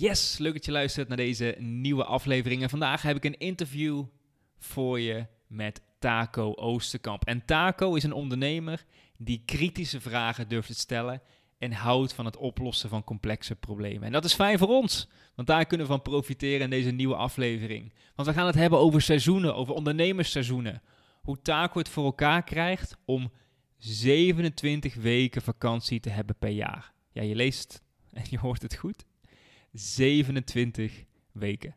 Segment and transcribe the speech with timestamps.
[0.00, 2.62] Yes, leuk dat je luistert naar deze nieuwe aflevering.
[2.62, 4.04] En vandaag heb ik een interview
[4.58, 7.24] voor je met Taco Oosterkamp.
[7.24, 8.84] En Taco is een ondernemer
[9.18, 11.22] die kritische vragen durft te stellen
[11.58, 14.02] en houdt van het oplossen van complexe problemen.
[14.02, 17.16] En dat is fijn voor ons, want daar kunnen we van profiteren in deze nieuwe
[17.16, 17.92] aflevering.
[18.14, 20.82] Want we gaan het hebben over seizoenen, over ondernemersseizoenen.
[21.22, 23.32] Hoe Taco het voor elkaar krijgt om
[23.78, 26.92] 27 weken vakantie te hebben per jaar.
[27.12, 27.82] Ja, je leest
[28.12, 29.08] en je hoort het goed.
[29.72, 31.76] 27 weken.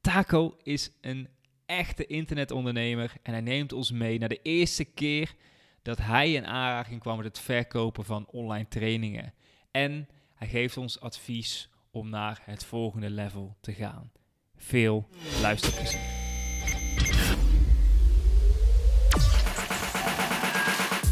[0.00, 1.28] Taco is een
[1.66, 5.34] echte internetondernemer en hij neemt ons mee naar de eerste keer
[5.82, 9.34] dat hij in aanraking kwam met het verkopen van online trainingen.
[9.70, 14.12] En hij geeft ons advies om naar het volgende level te gaan.
[14.56, 15.08] Veel
[15.40, 16.22] luisterplezier.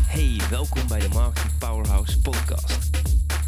[0.06, 3.01] Hey, welkom bij de Marketing Powerhouse podcast.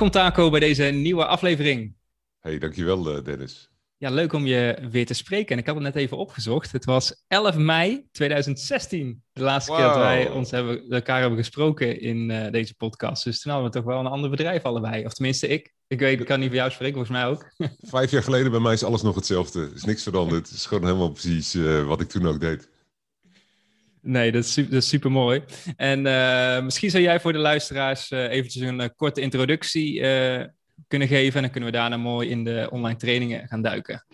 [0.00, 1.94] Welkom Taco bij deze nieuwe aflevering.
[2.38, 3.70] Hey, dankjewel uh, Dennis.
[3.96, 5.48] Ja, leuk om je weer te spreken.
[5.48, 6.72] En ik had het net even opgezocht.
[6.72, 12.00] Het was 11 mei 2016, de laatste keer dat wij ons hebben, elkaar hebben gesproken
[12.00, 13.24] in uh, deze podcast.
[13.24, 15.04] Dus toen hadden we toch wel een ander bedrijf allebei.
[15.04, 15.74] Of tenminste ik.
[15.86, 17.52] Ik weet, ik kan niet voor jou spreken, volgens mij ook.
[17.80, 19.60] Vijf jaar geleden bij mij is alles nog hetzelfde.
[19.60, 20.48] Er is niks veranderd.
[20.48, 22.68] Het is gewoon helemaal precies uh, wat ik toen ook deed.
[24.02, 25.42] Nee, dat is, dat super mooi.
[25.76, 30.00] En uh, misschien zou jij voor de luisteraars uh, eventjes een uh, korte introductie
[30.88, 31.34] kunnen geven.
[31.34, 34.04] En dan kunnen we daarna mooi in de online trainingen gaan duiken.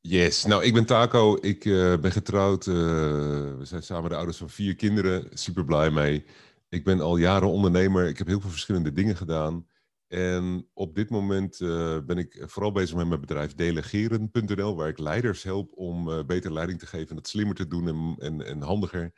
[0.00, 1.38] Yes, nou ik ben Taco.
[1.40, 1.62] Ik
[2.00, 2.64] ben getrouwd.
[2.64, 5.26] we zijn samen de ouders van vier kinderen.
[5.32, 6.24] Super blij mee.
[6.68, 8.08] Ik ben al jaren ondernemer.
[8.08, 9.66] Ik heb heel veel verschillende dingen gedaan.
[10.08, 11.58] En op dit moment
[12.06, 16.78] ben ik vooral bezig met mijn bedrijf delegeren.nl, waar ik leiders help om beter leiding
[16.78, 19.12] te geven en het slimmer te doen en, en, en handiger.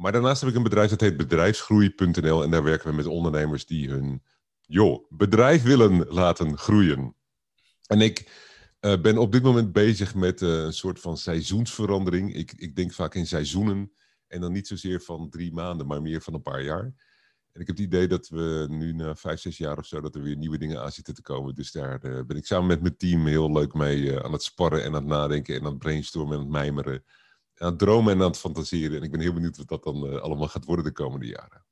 [0.00, 3.66] Maar daarnaast heb ik een bedrijf dat heet bedrijfsgroei.nl en daar werken we met ondernemers
[3.66, 4.22] die hun
[4.60, 7.14] joh, bedrijf willen laten groeien.
[7.86, 8.30] En ik
[8.80, 12.34] uh, ben op dit moment bezig met uh, een soort van seizoensverandering.
[12.34, 13.92] Ik, ik denk vaak in seizoenen
[14.26, 16.84] en dan niet zozeer van drie maanden, maar meer van een paar jaar.
[17.52, 20.14] En ik heb het idee dat we nu na vijf, zes jaar of zo, dat
[20.14, 21.54] er weer nieuwe dingen aan zitten te komen.
[21.54, 24.80] Dus daar uh, ben ik samen met mijn team heel leuk mee aan het sparren
[24.80, 27.04] en aan het nadenken en aan het brainstormen en aan het mijmeren
[27.60, 28.96] aan het dromen en aan het fantaseren.
[28.96, 31.64] En ik ben heel benieuwd wat dat dan uh, allemaal gaat worden de komende jaren.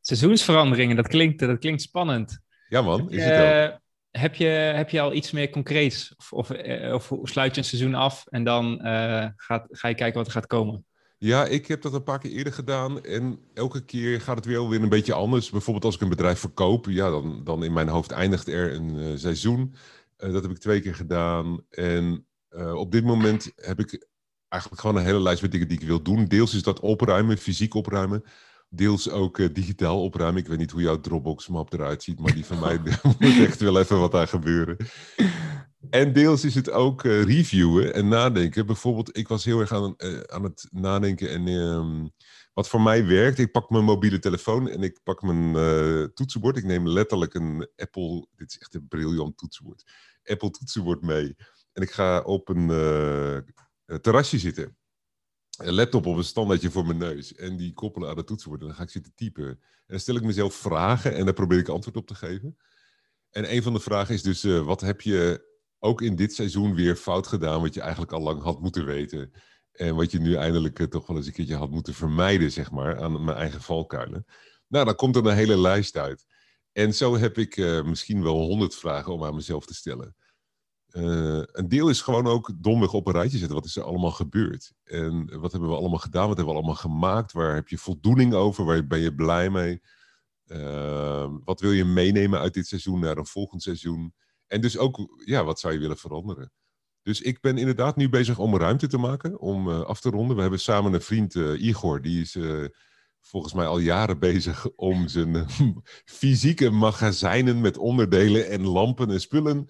[0.00, 2.40] Seizoensveranderingen, dat klinkt, dat klinkt spannend.
[2.68, 3.78] Ja man, is het ook.
[4.10, 6.14] Heb je, heb je al iets meer concreets?
[6.16, 9.94] Of, of, uh, of sluit je een seizoen af en dan uh, gaat, ga je
[9.94, 10.84] kijken wat er gaat komen?
[11.18, 13.04] Ja, ik heb dat een paar keer eerder gedaan.
[13.04, 15.50] En elke keer gaat het weer weer een beetje anders.
[15.50, 18.94] Bijvoorbeeld als ik een bedrijf verkoop, ja, dan, dan in mijn hoofd eindigt er een
[18.94, 19.74] uh, seizoen.
[20.16, 21.60] dat heb ik twee keer gedaan.
[21.70, 22.26] En
[22.74, 24.08] op dit moment heb ik
[24.50, 26.24] eigenlijk gewoon een hele lijst met dingen die ik wil doen.
[26.24, 28.24] Deels is dat opruimen, fysiek opruimen.
[28.68, 30.42] Deels ook uh, digitaal opruimen.
[30.42, 32.78] Ik weet niet hoe jouw Dropbox-map eruit ziet, maar die van mij
[33.18, 34.76] moet echt wel even wat aan gebeuren.
[35.90, 38.66] En deels is het ook uh, reviewen en nadenken.
[38.66, 42.06] Bijvoorbeeld, ik was heel erg aan, uh, aan het nadenken en ehm,
[42.54, 43.38] wat voor mij werkt.
[43.38, 45.52] Ik pak mijn mobiele telefoon en ik pak mijn
[46.14, 46.56] toetsenbord.
[46.56, 49.84] Ik neem letterlijk een Apple, dit is echt een briljant toetsenbord,
[50.24, 51.36] Apple toetsenbord mee.
[51.72, 52.70] En ik ga op een
[54.00, 54.76] terrasje zitten.
[55.58, 57.34] Een laptop op een standaardje voor mijn neus.
[57.34, 58.60] En die koppelen aan het toetsenbord.
[58.60, 59.48] En dan ga ik zitten typen.
[59.48, 62.56] En dan stel ik mezelf vragen en daar probeer ik antwoord op te geven.
[63.30, 66.74] En een van de vragen is dus, uh, wat heb je ook in dit seizoen
[66.74, 69.32] weer fout gedaan, wat je eigenlijk al lang had moeten weten.
[69.72, 72.70] En wat je nu eindelijk uh, toch wel eens een keertje had moeten vermijden, zeg
[72.70, 74.24] maar, aan mijn eigen valkuilen.
[74.66, 76.26] Nou, dan komt er een hele lijst uit.
[76.72, 80.16] En zo heb ik misschien wel honderd vragen om aan mezelf te stellen.
[80.92, 83.56] Uh, een deel is gewoon ook domweg op een rijtje zetten.
[83.56, 84.72] Wat is er allemaal gebeurd?
[84.84, 86.28] En wat hebben we allemaal gedaan?
[86.28, 87.32] Wat hebben we allemaal gemaakt?
[87.32, 88.64] Waar heb je voldoening over?
[88.64, 89.80] Waar ben je blij mee?
[90.46, 94.14] Uh, wat wil je meenemen uit dit seizoen naar een volgend seizoen?
[94.46, 96.52] En dus ook, ja, wat zou je willen veranderen?
[97.02, 100.36] Dus ik ben inderdaad nu bezig om ruimte te maken, om uh, af te ronden.
[100.36, 102.38] We hebben samen een vriend, Igor, die is
[103.20, 105.46] volgens mij al jaren bezig om zijn
[106.04, 109.68] fysieke magazijnen met onderdelen en lampen en spullen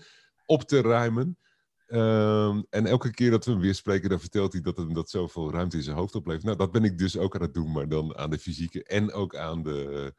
[0.50, 1.38] op te ruimen.
[1.86, 5.10] Um, en elke keer dat we hem weer spreken, dan vertelt hij dat hem dat
[5.10, 6.44] zoveel ruimte in zijn hoofd oplevert.
[6.44, 9.12] Nou, dat ben ik dus ook aan het doen, maar dan aan de fysieke en
[9.12, 10.12] ook aan de,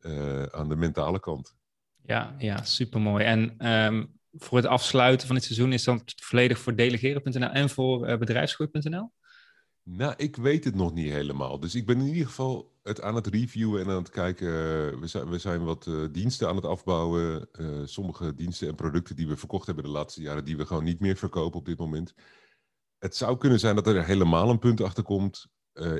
[0.00, 1.54] uh, aan de mentale kant.
[2.02, 3.24] Ja, ja supermooi.
[3.24, 8.08] En um, voor het afsluiten van dit seizoen is dan volledig voor delegeren.nl en voor
[8.08, 9.12] uh, bedrijfsgroei.nl?
[9.82, 11.60] Nou, ik weet het nog niet helemaal.
[11.60, 14.50] Dus ik ben in ieder geval het aan het reviewen en aan het kijken.
[15.00, 17.48] We zijn, we zijn wat uh, diensten aan het afbouwen.
[17.52, 20.84] Uh, sommige diensten en producten die we verkocht hebben de laatste jaren, die we gewoon
[20.84, 22.14] niet meer verkopen op dit moment.
[22.98, 25.46] Het zou kunnen zijn dat er helemaal een punt achter komt.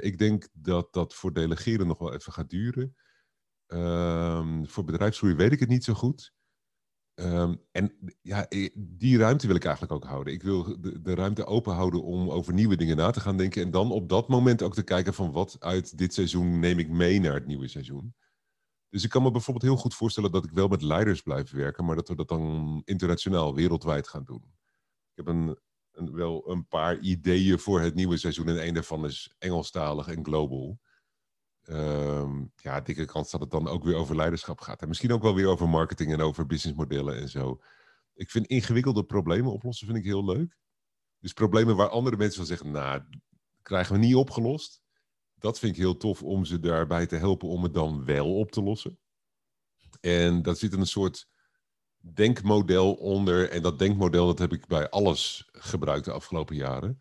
[0.00, 2.96] Ik denk dat dat voor delegeren nog wel even gaat duren.
[3.66, 6.32] Um, voor bedrijfsgroei weet ik het niet zo goed.
[7.14, 10.32] Um, en ja, die ruimte wil ik eigenlijk ook houden.
[10.32, 13.62] Ik wil de, de, ruimte open houden om over nieuwe dingen na te gaan denken.
[13.62, 16.88] En dan op dat moment ook te kijken van wat uit dit seizoen neem ik
[16.88, 18.14] mee naar het nieuwe seizoen.
[18.88, 21.84] Dus ik kan me bijvoorbeeld heel goed voorstellen dat ik wel met leiders blijf werken,
[21.84, 24.43] maar dat we dat dan internationaal, wereldwijd gaan doen.
[25.10, 25.58] Ik heb een,
[25.93, 30.25] een wel een paar ideeën voor het nieuwe seizoen en een daarvan is Engelstalig en
[30.25, 30.81] global.
[31.69, 34.82] Um, ja, dikke kans dat het dan ook weer over leiderschap gaat.
[34.82, 37.61] En misschien ook wel weer over marketing en over businessmodellen en zo.
[38.14, 40.56] Ik vind ingewikkelde problemen oplossen vind ik heel leuk.
[41.20, 43.02] Dus problemen waar andere mensen van zeggen, nou,
[43.62, 44.82] krijgen we niet opgelost.
[45.34, 48.50] Dat vind ik heel tof om ze daarbij te helpen om het dan wel op
[48.50, 48.99] te lossen.
[50.00, 51.28] En daar zit een soort
[51.99, 53.50] denkmodel onder.
[53.50, 57.00] En dat denkmodel dat heb ik bij alles gebruikt de afgelopen jaren.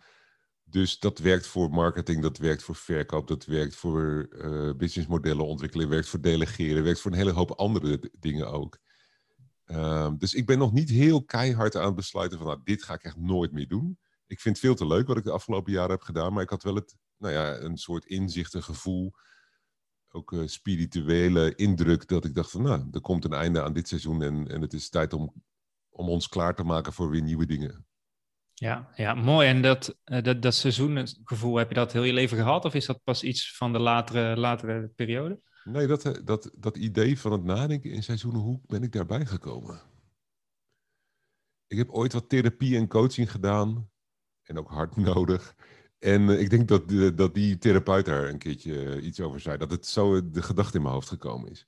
[0.73, 5.89] Dus dat werkt voor marketing, dat werkt voor verkoop, dat werkt voor uh, businessmodellen ontwikkelen,
[5.89, 8.79] werkt voor delegeren, werkt voor een hele hoop andere dingen ook.
[9.65, 12.93] Um, dus ik ben nog niet heel keihard aan het besluiten van nou, dit ga
[12.93, 13.99] ik echt nooit meer doen.
[14.27, 16.49] Ik vind het veel te leuk wat ik de afgelopen jaren heb gedaan, maar ik
[16.49, 19.13] had wel het, nou ja, een soort inzicht, een gevoel,
[20.09, 23.87] ook uh, spirituele indruk dat ik dacht van nou, er komt een einde aan dit
[23.87, 25.33] seizoen en, en het is tijd om,
[25.89, 27.85] om ons klaar te maken voor weer nieuwe dingen.
[28.63, 29.47] Ja, ja, mooi.
[29.47, 32.65] En dat, uh, dat, dat seizoengevoel, heb je dat heel je leven gehad?
[32.65, 35.39] Of is dat pas iets van de latere, latere periode?
[35.63, 39.25] Nee, dat, eh, dat, dat idee van het nadenken in seizoenen, hoe ben ik daarbij
[39.25, 39.81] gekomen?
[41.67, 43.89] Ik heb ooit wat therapie en coaching gedaan.
[44.43, 45.55] En ook hard nodig.
[45.99, 49.57] En uh, ik denk dat, dat die therapeut daar een keertje iets over zei.
[49.57, 51.67] Dat het zo de gedachte in mijn hoofd gekomen is.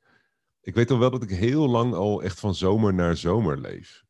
[0.62, 4.05] Ik weet al wel dat ik heel lang al echt van zomer naar zomer leef.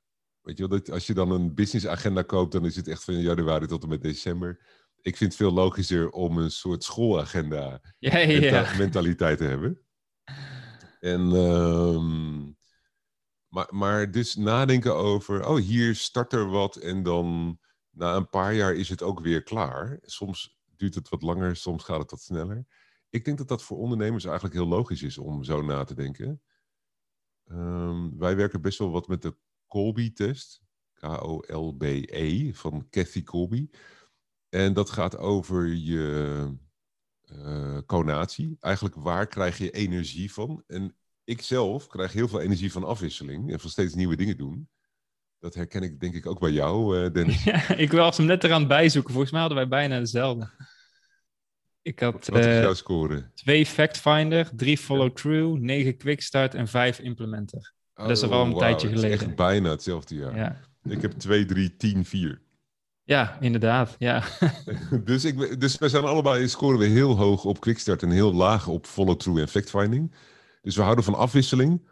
[0.46, 3.20] Weet je wel, dat als je dan een businessagenda koopt, dan is het echt van
[3.20, 4.60] januari tot en met december.
[5.02, 8.78] Ik vind het veel logischer om een soort schoolagenda ja, ja, ja.
[8.78, 9.82] mentaliteit te hebben.
[11.00, 12.58] En, um,
[13.48, 17.60] maar, maar dus nadenken over, oh, hier start er wat en dan
[17.90, 20.00] na een paar jaar is het ook weer klaar.
[20.02, 22.66] Soms duurt het wat langer, soms gaat het wat sneller.
[23.10, 26.42] Ik denk dat dat voor ondernemers eigenlijk heel logisch is om zo na te denken.
[27.46, 29.36] Um, wij werken best wel wat met de
[29.68, 30.64] Colby-test.
[30.94, 33.70] K-O-L-B-E van Kathy Colby.
[34.50, 36.50] En dat gaat over je
[37.32, 38.58] uh, conatie.
[38.60, 40.64] Eigenlijk waar krijg je energie van?
[40.68, 44.70] En ik zelf krijg heel veel energie van afwisseling en van steeds nieuwe dingen doen.
[45.40, 47.44] Dat herken ik denk ik ook bij jou, uh, Dennis.
[47.52, 49.12] Ja, ik was hem net eraan bijzoeken.
[49.12, 50.50] Volgens mij hadden wij bijna dezelfde.
[51.82, 53.32] Ik had Wat is jouw score?
[53.34, 57.75] Twee Factfinder, drie Follow-Through, negen Quickstart en vijf Implementer.
[57.96, 58.60] Oh, dat is al wel een wow.
[58.60, 59.12] tijdje geleden.
[59.12, 60.36] echt bijna hetzelfde jaar.
[60.36, 60.60] Ja.
[60.84, 62.42] Ik heb 2, 3, 10, 4.
[63.04, 63.96] Ja, inderdaad.
[64.00, 64.24] Ja.
[65.04, 68.68] dus, ik, dus wij zijn allebei, scoren we heel hoog op quickstart en heel laag
[68.68, 70.16] op follow-through en fact-finding.
[70.62, 71.90] Dus we houden van afwisseling.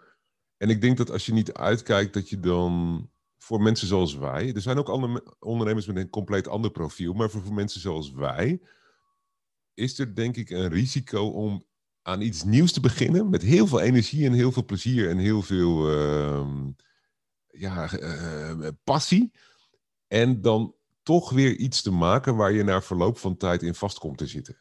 [0.57, 4.53] En ik denk dat als je niet uitkijkt, dat je dan voor mensen zoals wij,
[4.53, 8.12] er zijn ook andere ondernemers met een compleet ander profiel, maar voor, voor mensen zoals
[8.12, 8.62] wij,
[9.74, 11.65] is er denk ik een risico om
[12.03, 15.41] aan iets nieuws te beginnen met heel veel energie en heel veel plezier en heel
[15.41, 16.48] veel uh,
[17.48, 19.31] ja, uh, passie.
[20.07, 24.00] En dan toch weer iets te maken waar je na verloop van tijd in vast
[24.00, 24.57] komt te zitten.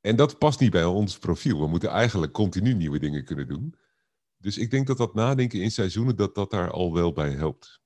[0.00, 1.60] En dat past niet bij ons profiel.
[1.60, 3.74] We moeten eigenlijk continu nieuwe dingen kunnen doen.
[4.36, 7.80] Dus ik denk dat dat nadenken in seizoenen, dat dat daar al wel bij helpt.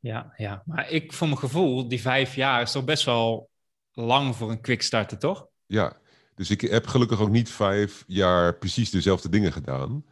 [0.00, 0.62] Ja, ja.
[0.66, 3.50] maar ik voor mijn gevoel, die vijf jaar is toch best wel
[3.92, 5.48] lang voor een quickstarter, toch?
[5.66, 6.00] Ja,
[6.38, 10.04] dus ik heb gelukkig ook niet vijf jaar precies dezelfde dingen gedaan.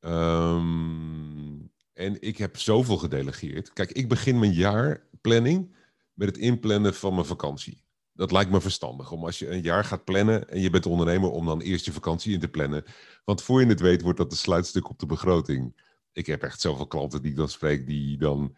[0.00, 3.72] Um, en ik heb zoveel gedelegeerd.
[3.72, 5.74] Kijk, ik begin mijn jaarplanning
[6.12, 7.82] met het inplannen van mijn vakantie.
[8.12, 9.10] Dat lijkt me verstandig.
[9.10, 11.92] Om als je een jaar gaat plannen en je bent ondernemer, om dan eerst je
[11.92, 12.84] vakantie in te plannen.
[13.24, 15.82] Want voor je het weet, wordt dat de sluitstuk op de begroting.
[16.12, 18.56] Ik heb echt zoveel klanten die ik dan spreek, die dan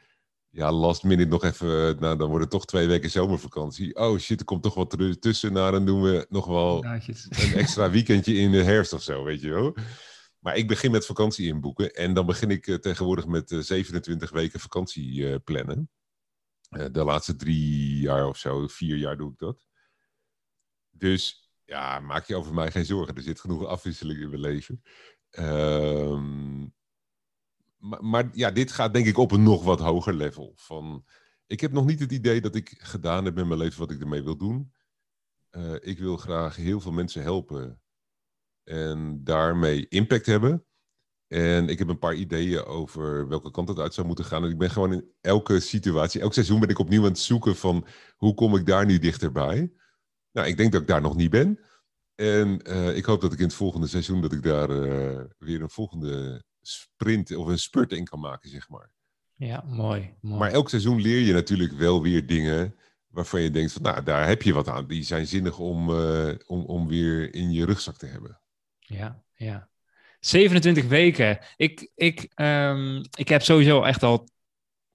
[0.51, 3.97] ja, last minute nog even, nou dan wordt het toch twee weken zomervakantie.
[3.97, 5.53] Oh shit, er komt toch wat tussen.
[5.53, 9.41] Nou, dan doen we nog wel een extra weekendje in de herfst of zo, weet
[9.41, 9.77] je wel.
[10.39, 14.31] Maar ik begin met vakantie inboeken en dan begin ik uh, tegenwoordig met uh, 27
[14.31, 15.91] weken vakantie plannen.
[16.69, 19.67] de laatste drie jaar of zo, vier jaar doe ik dat.
[20.91, 23.15] Dus ja, maak je over mij geen zorgen.
[23.15, 24.83] Er zit genoeg afwisseling in mijn leven.
[25.39, 26.75] Um,
[28.01, 30.53] maar, ja, dit gaat denk ik op een nog wat hoger level.
[30.57, 31.05] Van,
[31.47, 34.01] ik heb nog niet het idee dat ik gedaan heb met mijn leven wat ik
[34.01, 34.73] ermee wil doen.
[35.51, 37.81] Uh, ik wil graag heel veel mensen helpen
[38.65, 40.65] en daarmee impact hebben.
[41.27, 44.45] En ik heb een paar ideeën over welke kant het uit zou moeten gaan.
[44.45, 47.57] En ik ben gewoon in elke situatie, elk seizoen ben ik opnieuw aan het zoeken
[47.57, 49.73] van hoe kom ik daar nu dichterbij.
[50.33, 51.61] Nou, ik denk dat ik daar nog niet ben.
[52.15, 55.63] En uh, ik hoop dat ik in het volgende seizoen dat ik daar uh, weer
[55.63, 58.91] een volgende sprint of een spurt in kan maken, zeg maar.
[59.35, 60.39] Ja, mooi, mooi.
[60.39, 62.75] Maar elk seizoen leer je natuurlijk wel weer dingen
[63.09, 64.87] waarvan je denkt van, nou, daar heb je wat aan.
[64.87, 68.41] Die zijn zinnig om, uh, om, om weer in je rugzak te hebben.
[68.79, 69.69] Ja, ja.
[70.21, 71.39] 27 weken.
[71.57, 74.29] Ik, ik, um, ik heb sowieso echt al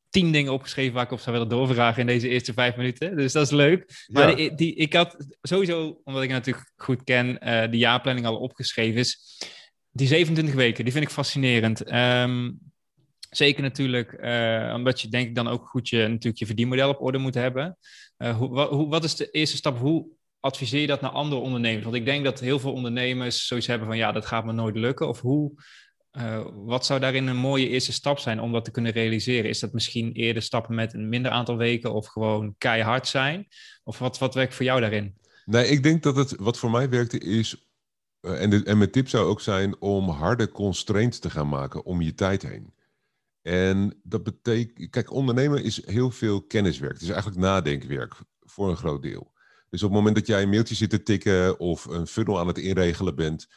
[0.10, 3.18] tien dingen opgeschreven waar ik op zou willen doorvragen in deze eerste vijf minuten.
[3.18, 4.06] Dus dat is leuk.
[4.08, 4.36] Maar ja.
[4.36, 9.00] die, die, ik had sowieso, omdat ik natuurlijk goed ken, uh, de jaarplanning al opgeschreven
[9.00, 9.40] is.
[9.96, 11.94] Die 27 weken, die vind ik fascinerend.
[11.94, 12.60] Um,
[13.30, 17.02] zeker natuurlijk, uh, omdat je denk ik dan ook goed je, natuurlijk je verdienmodel op
[17.02, 17.78] orde moet hebben.
[18.18, 19.78] Uh, hoe, wat is de eerste stap?
[19.78, 20.06] Hoe
[20.40, 21.84] adviseer je dat naar andere ondernemers?
[21.84, 24.76] Want ik denk dat heel veel ondernemers zoiets hebben van ja, dat gaat me nooit
[24.76, 25.08] lukken.
[25.08, 25.52] Of hoe,
[26.12, 29.50] uh, wat zou daarin een mooie eerste stap zijn om dat te kunnen realiseren?
[29.50, 33.48] Is dat misschien eerder stappen met een minder aantal weken of gewoon keihard zijn?
[33.84, 35.18] Of wat, wat werkt voor jou daarin?
[35.46, 37.73] Nee, ik denk dat het wat voor mij werkte is,
[38.26, 42.02] uh, en, en mijn tip zou ook zijn om harde constraints te gaan maken om
[42.02, 42.74] je tijd heen.
[43.42, 46.94] En dat betekent, kijk, ondernemen is heel veel kenniswerk.
[46.94, 49.34] Het is eigenlijk nadenkwerk voor een groot deel.
[49.70, 52.48] Dus op het moment dat jij een mailtje zit te tikken of een funnel aan
[52.48, 53.48] het inregelen bent,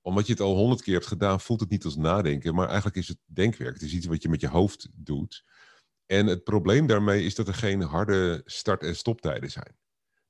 [0.00, 2.96] omdat je het al honderd keer hebt gedaan, voelt het niet als nadenken, maar eigenlijk
[2.96, 3.72] is het denkwerk.
[3.72, 5.44] Het is iets wat je met je hoofd doet.
[6.06, 9.76] En het probleem daarmee is dat er geen harde start- en stoptijden zijn.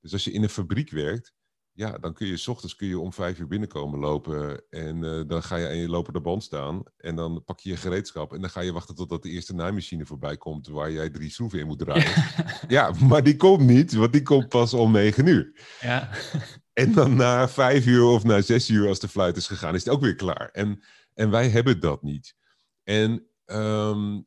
[0.01, 1.33] Dus als je in een fabriek werkt,
[1.73, 4.63] ja, dan kun je s ochtends kun je om vijf uur binnenkomen lopen.
[4.71, 6.83] En uh, dan ga je aan je lopende band staan.
[6.97, 8.33] En dan pak je je gereedschap.
[8.33, 10.69] En dan ga je wachten totdat de eerste naaimachine voorbij komt.
[10.69, 12.13] Waar jij drie schroeven in moet draaien.
[12.69, 15.53] ja, maar die komt niet, want die komt pas om negen uur.
[15.81, 16.11] Ja.
[16.73, 19.85] en dan na vijf uur of na zes uur, als de fluit is gegaan, is
[19.85, 20.49] het ook weer klaar.
[20.53, 20.83] En,
[21.15, 22.37] en wij hebben dat niet.
[22.85, 24.27] En um,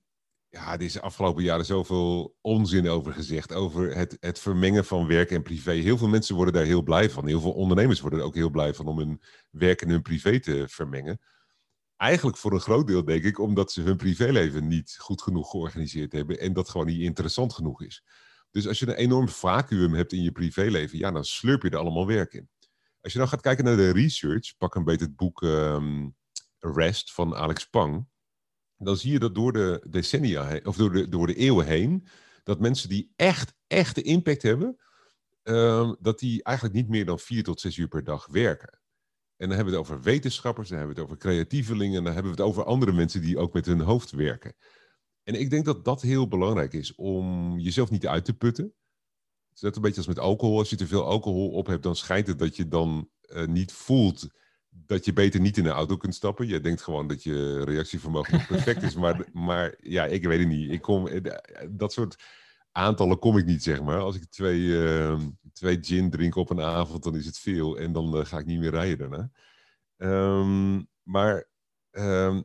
[0.54, 3.54] ja, er is de afgelopen jaren zoveel onzin over gezegd.
[3.54, 5.72] Over het, het vermengen van werk en privé.
[5.72, 7.28] Heel veel mensen worden daar heel blij van.
[7.28, 10.40] Heel veel ondernemers worden er ook heel blij van om hun werk en hun privé
[10.40, 11.22] te vermengen.
[11.96, 16.12] Eigenlijk voor een groot deel, denk ik, omdat ze hun privéleven niet goed genoeg georganiseerd
[16.12, 16.40] hebben.
[16.40, 18.04] En dat gewoon niet interessant genoeg is.
[18.52, 21.78] Dus als je een enorm vacuüm hebt in je privéleven, ja, dan slurp je er
[21.78, 22.50] allemaal werk in.
[23.02, 26.16] Als je dan gaat kijken naar de research, pak een beetje het boek um,
[26.60, 28.12] Rest van Alex Pang
[28.84, 32.08] dan zie je dat door de decennia of door de, door de eeuwen heen,
[32.44, 34.78] dat mensen die echt, echt de impact hebben,
[35.44, 38.82] um, dat die eigenlijk niet meer dan vier tot zes uur per dag werken.
[39.38, 42.32] En dan hebben we het over wetenschappers, dan hebben we het over creatievelingen, dan hebben
[42.32, 44.56] we het over andere mensen die ook met hun hoofd werken.
[45.24, 48.74] En ik denk dat dat heel belangrijk is om jezelf niet uit te putten.
[49.50, 50.58] Het is een beetje als met alcohol.
[50.58, 53.72] Als je te veel alcohol op hebt, dan schijnt het dat je dan uh, niet
[53.72, 54.28] voelt
[54.86, 56.48] dat je beter niet in een auto kunt stappen.
[56.48, 58.96] Je denkt gewoon dat je reactievermogen perfect is.
[58.96, 60.72] Maar, maar ja, ik weet het niet.
[60.72, 61.36] Ik kom, eh,
[61.70, 62.24] dat soort
[62.72, 64.00] aantallen kom ik niet, zeg maar.
[64.00, 65.20] Als ik twee, uh,
[65.54, 67.78] twee gin drink op een avond, dan is het veel.
[67.78, 69.30] En dan uh, ga ik niet meer rijden daarna.
[69.98, 71.48] Um, maar
[71.92, 72.44] um,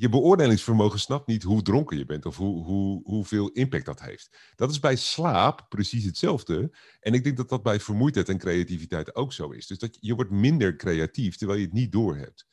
[0.00, 4.52] je beoordelingsvermogen snapt niet hoe dronken je bent of hoe, hoe, hoeveel impact dat heeft.
[4.54, 6.76] Dat is bij slaap precies hetzelfde.
[7.00, 9.66] En ik denk dat dat bij vermoeidheid en creativiteit ook zo is.
[9.66, 12.46] Dus dat je wordt minder creatief terwijl je het niet doorhebt.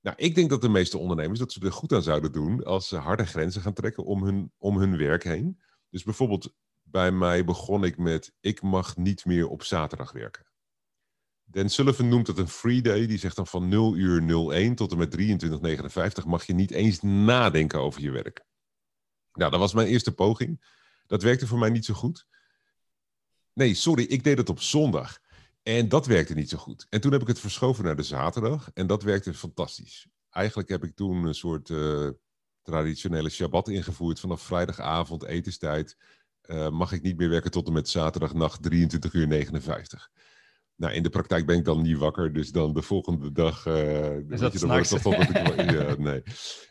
[0.00, 2.88] Nou, ik denk dat de meeste ondernemers dat ze er goed aan zouden doen als
[2.88, 5.60] ze harde grenzen gaan trekken om hun, om hun werk heen.
[5.90, 10.49] Dus bijvoorbeeld bij mij begon ik met ik mag niet meer op zaterdag werken.
[11.50, 13.06] Dan Sullivan noemt het een free day.
[13.06, 15.16] Die zegt dan van 0 uur 01 tot en met
[16.22, 18.44] 23.59 mag je niet eens nadenken over je werk.
[19.32, 20.78] Nou, dat was mijn eerste poging.
[21.06, 22.26] Dat werkte voor mij niet zo goed.
[23.52, 25.20] Nee, sorry, ik deed het op zondag.
[25.62, 26.86] En dat werkte niet zo goed.
[26.88, 28.70] En toen heb ik het verschoven naar de zaterdag.
[28.74, 30.08] En dat werkte fantastisch.
[30.30, 32.08] Eigenlijk heb ik toen een soort uh,
[32.62, 34.20] traditionele Shabbat ingevoerd.
[34.20, 35.96] Vanaf vrijdagavond etenstijd
[36.44, 40.10] uh, mag ik niet meer werken tot en met zaterdagnacht 23 uur 59.
[40.80, 43.66] Nou, in de praktijk ben ik dan niet wakker, dus dan de volgende dag.
[43.66, 46.22] Uh, is dat je, dan toch dat ik, ja, nee.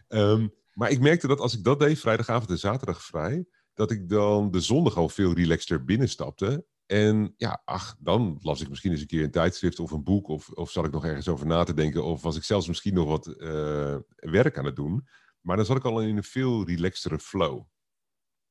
[0.07, 4.09] Um, maar ik merkte dat als ik dat deed, vrijdagavond en zaterdag vrij, dat ik
[4.09, 6.65] dan de zondag al veel relaxter binnenstapte.
[6.85, 10.27] En ja, ach, dan las ik misschien eens een keer een tijdschrift of een boek,
[10.27, 12.93] of, of zat ik nog ergens over na te denken, of was ik zelfs misschien
[12.93, 15.07] nog wat uh, werk aan het doen.
[15.41, 17.63] Maar dan zat ik al in een veel relaxtere flow.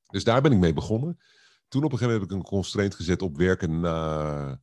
[0.07, 1.19] Dus daar ben ik mee begonnen.
[1.69, 4.61] Toen op een gegeven moment heb ik een constraint gezet op werken na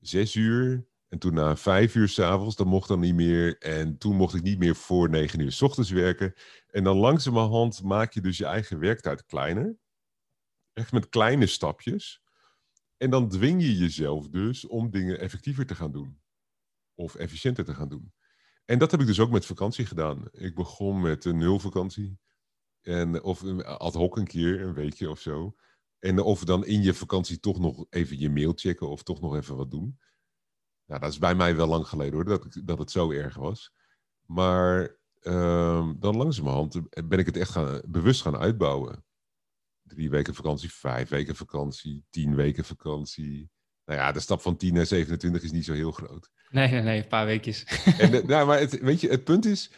[0.00, 3.58] zes uur En toen na vijf uur s'avonds, dat mocht dan niet meer.
[3.58, 6.34] En toen mocht ik niet meer voor negen uur s ochtends werken.
[6.70, 9.78] En dan langzamerhand maak je dus je eigen werktijd kleiner.
[10.72, 12.22] Echt met kleine stapjes.
[12.96, 16.20] En dan dwing je jezelf dus om dingen effectiever te gaan doen.
[16.94, 18.12] Of efficiënter te gaan doen.
[18.64, 20.28] En dat heb ik dus ook met vakantie gedaan.
[20.32, 22.18] Ik begon met een nulvakantie.
[22.80, 25.56] En, of ad hoc een keer, een weekje of zo.
[25.98, 29.36] En of dan in je vakantie toch nog even je mail checken of toch nog
[29.36, 29.98] even wat doen.
[30.86, 33.72] Nou, dat is bij mij wel lang geleden hoor, dat, dat het zo erg was.
[34.26, 39.04] Maar uh, dan langzamerhand ben ik het echt gaan, bewust gaan uitbouwen.
[39.82, 43.50] Drie weken vakantie, vijf weken vakantie, tien weken vakantie.
[43.84, 46.30] Nou ja, de stap van 10 naar 27 is niet zo heel groot.
[46.50, 47.64] Nee, nee, nee, een paar weekjes.
[47.98, 49.70] En nou, maar het, weet je, het punt is,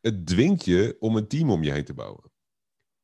[0.00, 2.30] het dwingt je om een team om je heen te bouwen.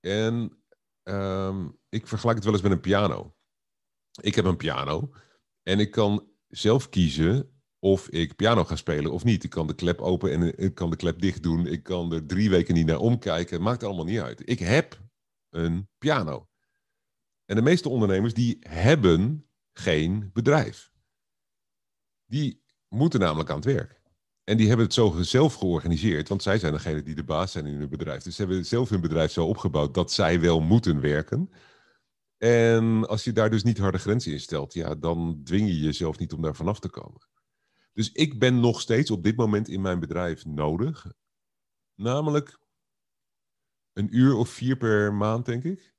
[0.01, 0.62] En
[1.03, 3.37] ehm, ik vergelijk het wel eens met een piano.
[4.21, 5.13] Ik heb een piano
[5.63, 9.45] en ik kan zelf kiezen of ik piano ga spelen of niet.
[9.45, 11.67] Ik kan de klep open en ik kan de klep dicht doen.
[11.67, 13.63] Ik kan er drie weken niet naar omkijken.
[13.63, 14.49] Maakt allemaal niet uit.
[14.49, 15.01] Ik heb
[15.51, 16.49] een piano.
[17.45, 20.93] En de meeste ondernemers die hebben geen bedrijf.
[22.27, 24.02] Die moeten namelijk aan het werk.
[24.45, 27.67] En die hebben het zo zelf georganiseerd, want zij zijn degene die de baas zijn
[27.67, 28.23] in hun bedrijf.
[28.23, 31.51] Dus ze hebben zelf hun bedrijf zo opgebouwd dat zij wel moeten werken.
[32.37, 36.19] En als je daar dus niet harde grenzen in stelt, ja, dan dwing je jezelf
[36.19, 37.27] niet om daar vanaf te komen.
[37.93, 41.13] Dus ik ben nog steeds op dit moment in mijn bedrijf nodig.
[41.95, 42.61] Namelijk
[43.93, 45.95] een uur of vier per maand, denk ik.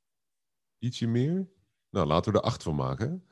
[0.77, 1.49] Ietsje meer.
[1.89, 3.27] Nou, laten we er acht van maken.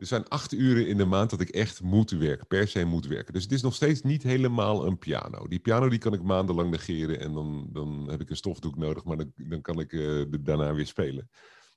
[0.00, 3.06] Er zijn acht uren in de maand dat ik echt moet werken, per se moet
[3.06, 3.32] werken.
[3.32, 5.48] Dus het is nog steeds niet helemaal een piano.
[5.48, 9.04] Die piano die kan ik maandenlang negeren en dan, dan heb ik een stofdoek nodig,
[9.04, 11.30] maar dan, dan kan ik uh, daarna weer spelen.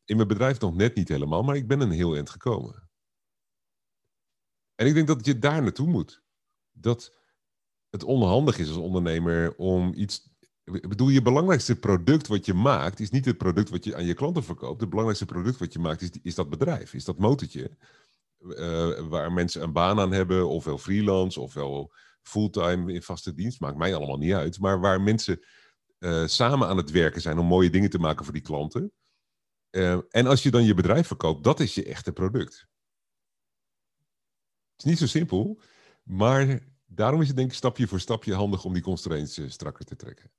[0.06, 2.90] In mijn bedrijf nog net niet helemaal, maar ik ben een heel eind gekomen.
[4.76, 6.24] En ik denk dat je daar naartoe moet.
[6.72, 7.14] Dat
[7.90, 10.32] het onhandig is als ondernemer om iets.
[10.64, 14.06] Ik bedoel, je belangrijkste product wat je maakt, is niet het product wat je aan
[14.06, 14.80] je klanten verkoopt.
[14.80, 17.78] Het belangrijkste product wat je maakt, is, is dat bedrijf, is dat motortje.
[18.44, 23.78] Uh, waar mensen een baan aan hebben, ofwel freelance, ofwel fulltime in vaste dienst, maakt
[23.78, 24.60] mij allemaal niet uit.
[24.60, 25.40] Maar waar mensen
[26.00, 28.92] uh, samen aan het werken zijn om mooie dingen te maken voor die klanten.
[29.72, 32.68] Uh, en als je dan je bedrijf verkoopt, dat is je echte product.
[34.72, 35.62] Het is niet zo simpel,
[36.04, 39.96] maar daarom is het denk ik stapje voor stapje handig om die constraints strakker te
[39.96, 40.32] trekken.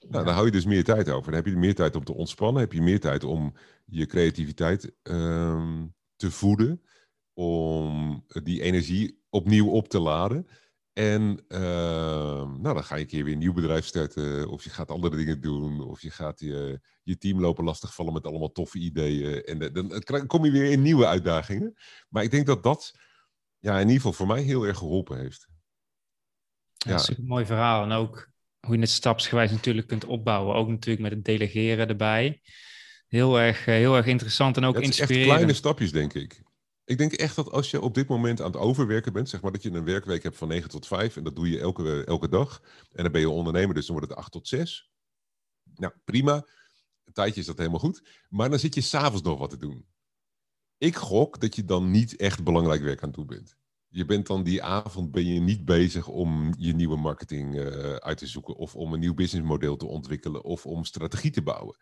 [0.00, 0.22] Nou, ja.
[0.24, 1.32] dan hou je dus meer tijd over.
[1.32, 4.92] Dan heb je meer tijd om te ontspannen, heb je meer tijd om je creativiteit
[5.02, 5.82] uh,
[6.16, 6.82] te voeden
[7.34, 10.46] om die energie opnieuw op te laden.
[10.92, 11.58] En uh,
[12.58, 15.16] nou, dan ga je een keer weer een nieuw bedrijf starten, of je gaat andere
[15.16, 19.44] dingen doen, of je gaat je, je team lopen lastigvallen met allemaal toffe ideeën.
[19.44, 19.58] En
[20.04, 21.74] dan kom je weer in nieuwe uitdagingen.
[22.08, 22.94] Maar ik denk dat dat
[23.58, 25.48] ja, in ieder geval voor mij heel erg geholpen heeft.
[26.76, 26.98] Ja, ja.
[26.98, 27.82] super mooi verhaal.
[27.82, 28.30] En ook
[28.66, 30.54] hoe je het stapsgewijs natuurlijk kunt opbouwen.
[30.54, 32.40] Ook natuurlijk met het delegeren erbij.
[33.06, 35.18] Heel erg, heel erg interessant en ook ja, inspirerend.
[35.20, 36.42] echt kleine stapjes, denk ik.
[36.92, 39.52] Ik denk echt dat als je op dit moment aan het overwerken bent, zeg maar
[39.52, 42.28] dat je een werkweek hebt van 9 tot 5 en dat doe je elke, elke
[42.28, 42.62] dag.
[42.92, 44.90] En dan ben je ondernemer, dus dan wordt het 8 tot 6.
[45.74, 46.34] Nou, prima.
[47.04, 48.24] Een tijdje is dat helemaal goed.
[48.28, 49.86] Maar dan zit je s'avonds nog wat te doen.
[50.78, 53.56] Ik gok dat je dan niet echt belangrijk werk aan doen bent.
[53.88, 58.18] Je bent dan die avond ben je niet bezig om je nieuwe marketing uh, uit
[58.18, 61.76] te zoeken of om een nieuw businessmodel te ontwikkelen of om strategie te bouwen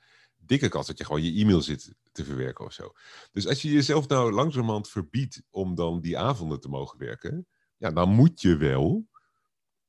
[0.50, 2.92] dikke kans dat je gewoon je e-mail zit te verwerken of zo.
[3.32, 7.90] Dus als je jezelf nou langzamerhand verbiedt om dan die avonden te mogen werken, ja,
[7.90, 9.08] dan moet je wel.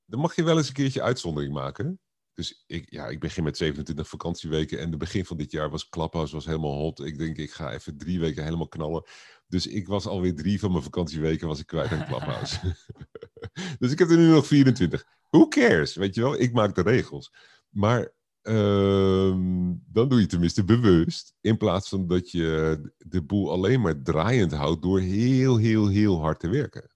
[0.05, 1.99] Dan mag je wel eens een keertje uitzondering maken.
[2.33, 5.89] Dus ik, ja, ik begin met 27 vakantieweken en de begin van dit jaar was
[5.89, 6.99] Clubhouse was helemaal hot.
[6.99, 9.03] Ik denk, ik ga even drie weken helemaal knallen.
[9.47, 12.75] Dus ik was alweer drie van mijn vakantieweken was ik kwijt aan Clubhouse.
[13.79, 15.05] dus ik heb er nu nog 24.
[15.29, 15.95] Who cares?
[15.95, 17.33] Weet je wel, ik maak de regels.
[17.69, 21.33] Maar Ehm, dan doe je tenminste bewust.
[21.41, 26.19] In plaats van dat je de boel alleen maar draaiend houdt door heel, heel, heel
[26.19, 26.91] hard te werken.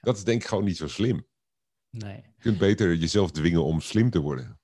[0.00, 1.26] Dat is denk ik gewoon niet zo slim.
[1.90, 2.16] Nee.
[2.16, 4.60] Je kunt beter jezelf dwingen om slim te worden.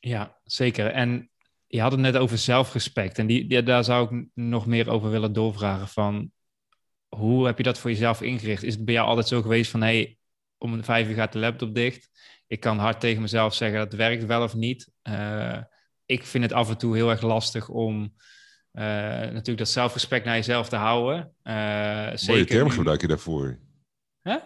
[0.00, 0.86] Ja, zeker.
[0.86, 1.30] En
[1.66, 3.18] je had het net over zelfrespect.
[3.18, 5.88] En die, die, daar zou ik nog meer over willen doorvragen.
[5.88, 6.32] Van
[7.08, 8.62] hoe heb je dat voor jezelf ingericht?
[8.62, 9.82] Is het bij jou altijd zo geweest van...
[9.82, 10.16] Hey,
[10.58, 12.10] om vijf uur gaat de laptop dicht
[12.52, 14.90] ik kan hard tegen mezelf zeggen dat het werkt wel of niet.
[15.08, 15.58] Uh,
[16.06, 18.02] ik vind het af en toe heel erg lastig om
[18.72, 21.34] uh, natuurlijk dat zelfrespect naar jezelf te houden.
[21.44, 23.58] Uh, Mooie term gebruik je daarvoor.
[24.22, 24.36] Huh?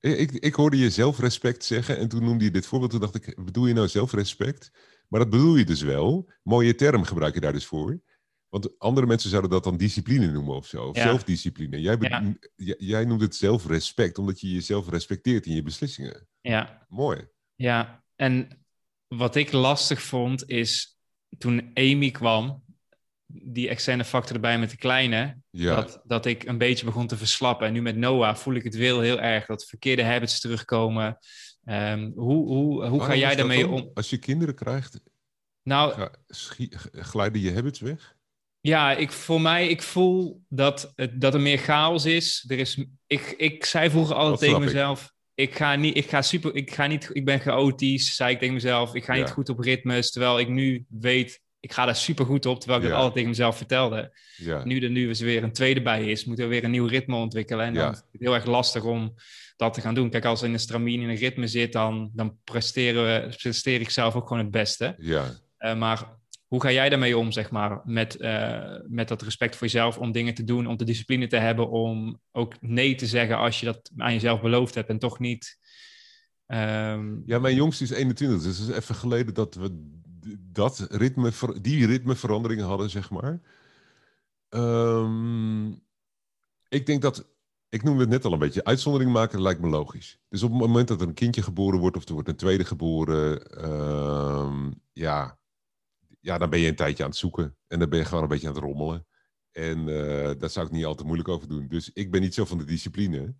[0.00, 2.90] Ik, ik hoorde je zelfrespect zeggen en toen noemde je dit voorbeeld.
[2.90, 4.70] Toen dacht ik, bedoel je nou zelfrespect?
[5.08, 6.30] Maar dat bedoel je dus wel.
[6.42, 8.00] Mooie term gebruik je daar dus voor.
[8.48, 10.84] Want andere mensen zouden dat dan discipline noemen of zo.
[10.84, 11.02] Of Ja.
[11.02, 11.80] zelfdiscipline.
[11.80, 12.34] Jij, Ja.
[12.78, 16.28] jij noemt het zelfrespect, omdat je jezelf respecteert in je beslissingen.
[16.40, 17.28] Ja, Mooi.
[17.58, 18.02] Ja.
[18.16, 18.64] En
[19.06, 20.98] wat ik lastig vond is
[21.38, 22.62] toen Amy kwam,
[23.26, 25.74] die externe factor erbij met de kleine, Ja.
[25.74, 27.66] dat, dat ik een beetje begon te verslappen.
[27.66, 31.18] En nu met Noah voel ik het wel heel erg, dat verkeerde habits terugkomen.
[31.64, 33.90] Ehm, hoe hoe, hoe ga jij daarmee om?
[33.94, 35.00] Als je kinderen krijgt,
[35.62, 36.10] Nou, ga,
[36.92, 38.16] glijden je habits weg?
[38.60, 42.44] Ja, ik, voor mij, ik voel dat, dat er meer chaos is.
[42.48, 45.16] Er is ik, ik zei vroeger altijd Dat tegen ik.
[45.38, 48.54] Ik ga niet, ik ga super, ik ga niet, ik ben chaotisch, zei ik tegen
[48.54, 48.94] mezelf.
[48.94, 49.20] Ik ga Ja.
[49.20, 52.80] niet goed op ritmes, terwijl ik nu weet, ik ga daar super goed op, terwijl
[52.80, 52.90] ik Ja.
[52.90, 54.16] dat altijd tegen mezelf vertelde.
[54.36, 54.64] Ja.
[54.64, 57.66] Nu er nu weer een tweede bij is, moeten we weer een nieuw ritme ontwikkelen.
[57.66, 59.14] En dan is het heel erg lastig om
[59.56, 60.10] dat te gaan doen.
[60.10, 63.80] Kijk, als er in een stramien in een ritme zit, dan, dan presteren we, presteer
[63.80, 64.94] ik zelf ook gewoon het beste.
[64.98, 65.24] ja.
[65.58, 66.17] Eh, maar
[66.48, 70.12] hoe ga jij daarmee om, zeg maar, met, eh, met dat respect voor jezelf om
[70.12, 73.66] dingen te doen, om de discipline te hebben, om ook nee te zeggen als je
[73.66, 75.58] dat aan jezelf beloofd hebt en toch niet.
[76.46, 79.96] ehm, Ja, mijn jongste is 21, dus het is even geleden dat we
[80.38, 83.40] dat ritme, die ritmeveranderingen hadden, zeg maar.
[84.48, 85.68] Ehm,
[86.68, 87.28] ik denk dat,
[87.68, 90.20] ik noemde het net al een beetje, uitzondering maken lijkt me logisch.
[90.28, 92.64] Dus op het moment dat er een kindje geboren wordt of er wordt een tweede
[92.64, 95.37] geboren, ehm, ja,
[96.20, 98.28] ja, dan ben je een tijdje aan het zoeken en dan ben je gewoon een
[98.28, 99.06] beetje aan het rommelen.
[99.50, 101.68] En eh, daar zou ik niet al te moeilijk over doen.
[101.68, 103.36] Dus ik ben niet zo van de discipline.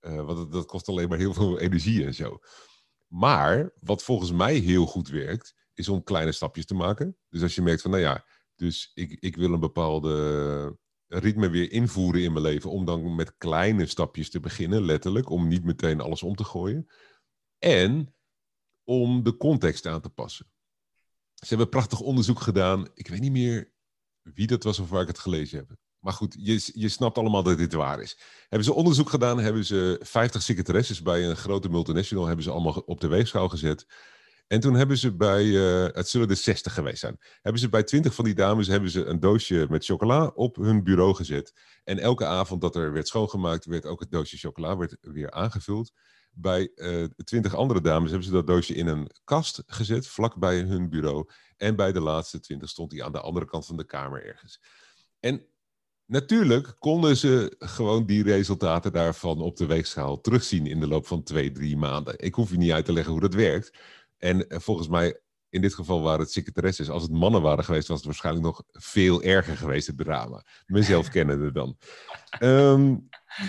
[0.00, 2.38] eh, want dat, dat kost alleen maar heel veel energie en zo.
[3.06, 7.16] Maar wat volgens mij heel goed werkt, is om kleine stapjes te maken.
[7.28, 11.72] Dus als je merkt van, nou ja, dus ik, ik wil een bepaalde ritme weer
[11.72, 16.00] invoeren in mijn leven, om dan met kleine stapjes te beginnen, letterlijk, om niet meteen
[16.00, 16.86] alles om te gooien.
[17.58, 18.14] En
[18.84, 20.46] om de context aan te passen.
[21.40, 22.88] Ze hebben prachtig onderzoek gedaan.
[22.94, 23.72] Ik weet niet meer
[24.22, 25.76] wie dat was of waar ik het gelezen heb.
[25.98, 28.18] Maar goed, je, je snapt allemaal dat dit waar is.
[28.40, 32.82] Hebben ze onderzoek gedaan, hebben ze 50 secretaresses bij een grote multinational, hebben ze allemaal
[32.86, 33.86] op de weegschaal gezet.
[34.46, 37.82] En toen hebben ze bij, eh, het zullen er 60 geweest zijn, hebben ze bij
[37.82, 41.52] 20 van die dames hebben ze een doosje met chocola op hun bureau gezet.
[41.84, 45.92] En elke avond dat er werd schoongemaakt, werd ook het doosje chocola werd weer aangevuld.
[46.30, 50.58] Bij eh 20 andere dames hebben ze dat doosje in een kast gezet, vlak bij
[50.58, 51.28] hun bureau.
[51.56, 54.60] En bij de laatste 20 stond hij aan de andere kant van de kamer ergens.
[55.20, 55.46] En
[56.06, 61.22] natuurlijk konden ze gewoon die resultaten daarvan op de weegschaal terugzien in de loop van
[61.22, 62.18] twee, drie maanden.
[62.18, 63.78] Ik hoef je niet uit te leggen hoe dat werkt.
[64.18, 66.90] En eh, volgens mij, in dit geval waren het secretaresses.
[66.90, 70.44] Als het mannen waren geweest, was het waarschijnlijk nog veel erger geweest, het drama.
[70.66, 71.78] Mezelf kennende dan.
[72.30, 72.96] Ehm,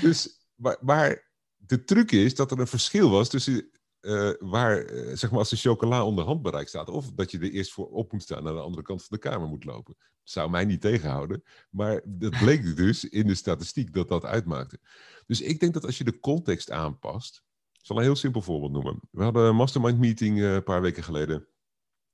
[0.02, 1.31] dus, maar, maar
[1.72, 5.50] de truc is dat er een verschil was tussen eh, waar, eh, zeg maar, als
[5.50, 8.48] de chocola onder handbereik staat, of dat je er eerst voor op moet staan en
[8.48, 9.96] aan de andere kant van de kamer moet lopen.
[10.24, 11.44] Zou mij niet tegenhouden.
[11.70, 14.80] Maar dat bleek dus in de statistiek dat dat uitmaakte.
[15.26, 17.44] Dus ik denk dat als je de context aanpast.
[17.72, 19.00] Ik zal een heel simpel voorbeeld noemen.
[19.12, 21.48] We hadden een mastermind meeting eh, een paar weken geleden.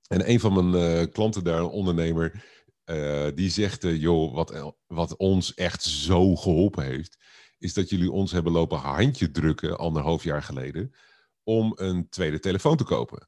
[0.08, 2.44] En een van mijn klanten daar, een ondernemer,
[3.36, 7.18] die zegt: joh, wat, wat ons echt zo geholpen heeft,
[7.58, 10.94] is dat jullie ons hebben lopen handje drukken anderhalf jaar geleden
[11.44, 13.28] om een tweede telefoon te kopen.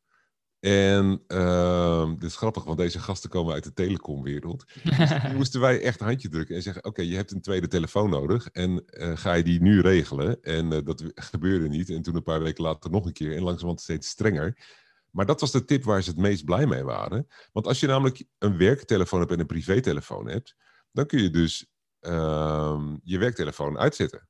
[0.60, 4.66] En uh, dit is grappig, want deze gasten komen uit de telecomwereld.
[4.98, 8.48] Dus moesten wij echt handje drukken en zeggen: Oké, je hebt een tweede telefoon nodig.
[8.48, 10.42] En uh, ga je die nu regelen?
[10.42, 11.90] En uh, dat gebeurde niet.
[11.90, 13.32] En toen een paar weken later nog een keer.
[13.32, 14.58] En langzamerhand steeds strenger.
[15.12, 17.28] Maar dat was de tip waar ze het meest blij mee waren.
[17.52, 20.56] Want als je namelijk een werktelefoon hebt en een privételefoon hebt,
[20.92, 21.69] dan kun je dus
[23.04, 24.30] je werktelefoon uitzetten.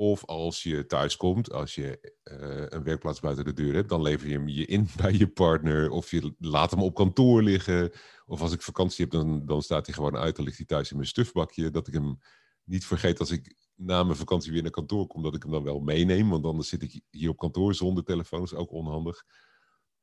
[0.00, 4.02] Of als je thuis komt, als je uh, een werkplaats buiten de deur hebt, dan
[4.02, 5.90] lever je hem je in bij je partner.
[5.90, 7.92] Of je laat hem op kantoor liggen.
[8.26, 10.36] Of als ik vakantie heb, dan, dan staat hij gewoon uit.
[10.36, 11.70] Dan ligt hij thuis in mijn stufbakje.
[11.70, 12.18] Dat ik hem
[12.64, 15.64] niet vergeet als ik na mijn vakantie weer naar kantoor kom, dat ik hem dan
[15.64, 16.30] wel meeneem.
[16.30, 18.42] Want anders zit ik hier op kantoor zonder telefoon.
[18.42, 19.24] Is ook onhandig.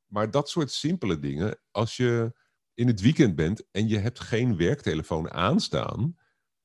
[0.05, 2.33] Maar dat soort simpele dingen, als je
[2.73, 6.16] in het weekend bent en je hebt geen werktelefoon aanstaan,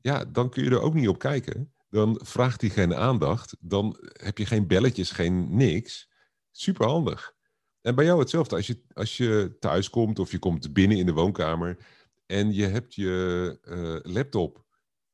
[0.03, 3.57] ja, dan kun je er ook niet op kijken dan vraagt hij geen aandacht.
[3.61, 6.11] Dan heb je geen belletjes, geen niks.
[6.51, 7.35] Super handig.
[7.81, 8.57] En bij jou hetzelfde.
[8.57, 11.87] Als je, als je thuis komt of je komt binnen in de woonkamer
[12.27, 14.65] en je hebt je uh, laptop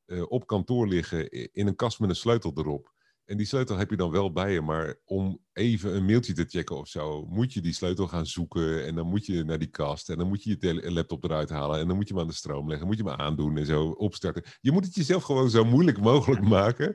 [0.07, 2.95] uh, op kantoor liggen in een kast met een sleutel erop.
[3.29, 6.45] En die sleutel heb je dan wel bij je, maar om even een mailtje te
[6.45, 8.87] checken of zo, moet je die sleutel gaan zoeken.
[8.87, 10.09] En dan moet je naar die kast.
[10.09, 11.81] En dan moet je je laptop eruit halen.
[11.81, 12.87] En dan moet je hem aan de stroom leggen.
[12.87, 14.45] Moet je hem aandoen en zo opstarten.
[14.61, 16.95] Je moet het jezelf gewoon zo moeilijk mogelijk maken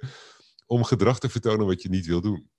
[0.66, 2.50] om gedrag te vertonen wat je niet wil doen.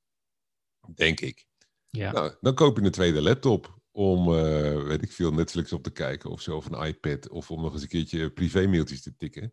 [0.94, 1.46] Denk ik.
[1.88, 2.12] Ja.
[2.12, 3.82] Nou, dan koop je een tweede laptop.
[3.90, 7.50] om, uh, weet ik veel, Netflix op te kijken of zo, of een iPad, of
[7.50, 9.52] om nog eens een keertje privé-mailtjes te tikken.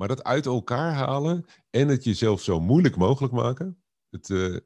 [0.00, 3.82] Maar dat uit elkaar halen en het jezelf zo moeilijk mogelijk maken.
[4.10, 4.56] Het, uh,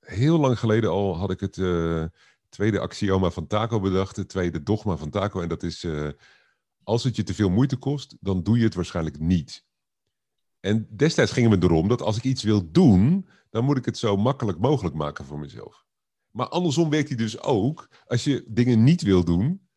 [0.00, 2.04] heel lang geleden al had ik het uh,
[2.48, 5.40] tweede axioma van Taco bedacht, het tweede dogma van Taco.
[5.40, 5.86] En dat is,
[6.82, 9.64] als het je te veel moeite kost, dan doe je het waarschijnlijk niet.
[10.60, 13.84] En destijds ging het me erom dat als ik iets wil doen, dan moet ik
[13.84, 15.84] het zo makkelijk mogelijk maken voor mezelf.
[16.30, 17.88] Maar andersom werkt hij dus ook.
[18.06, 19.68] Als je dingen niet wil doen,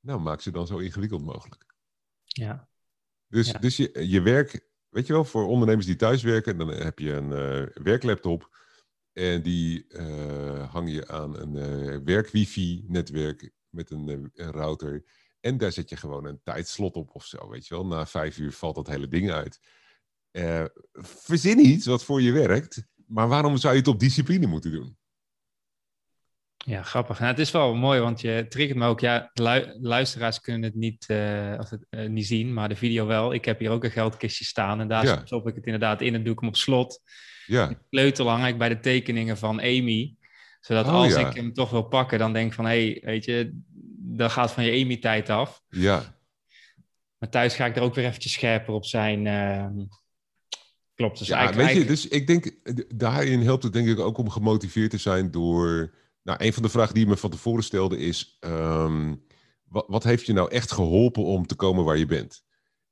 [0.00, 1.74] nou maak ze dan zo ingewikkeld mogelijk.
[2.24, 2.70] Ja.
[3.32, 6.98] Dus, dus je, je werk, weet je wel, voor ondernemers die thuis werken, dan heb
[6.98, 8.60] je een uh, werklaptop.
[9.12, 15.04] En die uh, hang je aan een uh, werk-wifi-netwerk met een, een, router.
[15.40, 17.86] En daar zet je gewoon een tijdslot op of zo, weet je wel.
[17.86, 19.60] Na vijf uur valt dat hele ding uit.
[20.92, 22.86] verzin iets wat voor je werkt.
[23.06, 24.96] Maar waarom zou je het op discipline moeten doen?
[26.64, 27.18] Ja, grappig.
[27.18, 29.00] Nou, het is wel mooi, want je triggert me ook.
[29.00, 29.30] Ja,
[29.80, 33.32] luisteraars kunnen het niet, uh, het, uh, niet zien, maar de video wel.
[33.32, 35.22] Ik heb hier ook een geldkistje staan en daar ja.
[35.24, 37.00] stop ik het inderdaad in en doe ik hem op slot.
[37.46, 37.68] Ja.
[37.68, 40.14] Ik kleuter lang bij de tekeningen van Amy.
[40.60, 41.28] Zodat oh, als ja.
[41.28, 42.64] ik hem toch wil pakken, dan denk ik van...
[42.64, 43.60] hé, hey, weet je,
[43.98, 45.62] dat gaat van je Amy-tijd af.
[45.68, 46.18] Ja.
[47.18, 49.26] Maar thuis ga ik er ook weer eventjes scherper op zijn...
[49.26, 49.84] Uh,
[50.94, 51.18] klopt.
[51.18, 52.50] Dus ja, eigenlijk, weet je, dus ik denk,
[52.94, 56.68] daarin helpt het denk ik ook om gemotiveerd te zijn door nou, een van de
[56.68, 59.24] vragen die je me van tevoren stelde is: um,
[59.64, 62.42] wat, wat, heeft je nou echt geholpen om te komen waar je bent?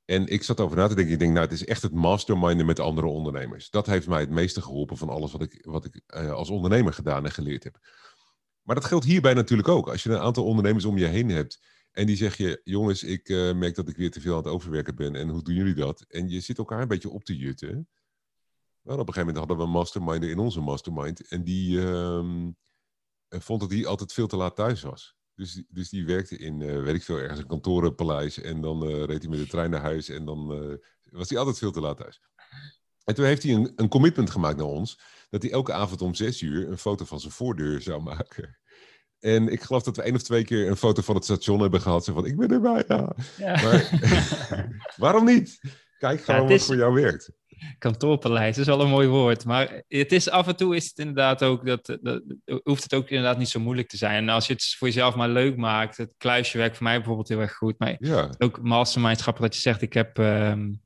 [0.05, 1.13] En ik zat over na te denken.
[1.13, 3.69] Ik denk, nou, het is echt het masterminden met andere ondernemers.
[3.69, 6.93] Dat heeft mij het meeste geholpen van alles wat ik, wat ik uh, als ondernemer
[6.93, 7.79] gedaan en geleerd heb.
[8.61, 9.89] Maar dat geldt hierbij natuurlijk ook.
[9.89, 11.69] Als je een aantal ondernemers om je heen hebt.
[11.91, 14.51] En die zeg je, jongens, ik uh, merk dat ik weer te veel aan het
[14.51, 15.15] overwerken ben.
[15.15, 16.05] En hoe doen jullie dat?
[16.07, 17.87] En je zit elkaar een beetje op te jutten.
[18.81, 21.27] Wel, op een gegeven moment hadden we een masterminder in onze mastermind.
[21.27, 22.47] En die, uh,
[23.31, 25.15] en vond dat hij altijd veel te laat thuis was.
[25.35, 28.41] Dus, dus die werkte in, uh, weet ik veel, ergens een kantorenpaleis.
[28.41, 30.09] En dan uh, reed hij met de trein naar huis.
[30.09, 30.75] En dan uh,
[31.11, 32.21] was hij altijd veel te laat thuis.
[33.03, 34.99] En toen heeft hij een, een commitment gemaakt naar ons.
[35.29, 38.57] Dat hij elke avond om zes uur een foto van zijn voordeur zou maken.
[39.19, 41.81] En ik geloof dat we één of twee keer een foto van het station hebben
[41.81, 42.05] gehad.
[42.05, 43.15] Zo van, ik ben erbij, ja.
[43.37, 43.61] ja.
[43.61, 43.99] Maar
[44.95, 45.59] waarom niet?
[45.97, 47.31] Kijk gewoon ja, wat voor jou werkt
[47.77, 49.45] kantoorpaleis is wel een mooi woord.
[49.45, 52.21] Maar het is af en toe is het inderdaad ook dat, dat,
[52.63, 54.15] hoeft het ook inderdaad niet zo moeilijk te zijn.
[54.15, 57.27] En als je het voor jezelf maar leuk maakt, het kluisje werkt voor mij bijvoorbeeld
[57.27, 57.79] heel erg goed.
[57.79, 58.29] Maar ja.
[58.37, 60.81] ook mastermindschappen dat je zegt, ik heb um,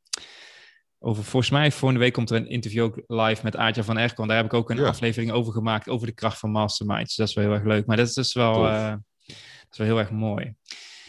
[0.99, 4.27] over, volgens mij volgende week komt er een interview ook live met Aartje van Erkon.
[4.27, 7.15] Daar heb ik ook een aflevering over gemaakt, over de kracht van masterminds.
[7.15, 7.85] Dus dat is wel heel erg leuk.
[7.85, 10.45] Maar dat is dus wel, uh, dat is wel heel erg mooi.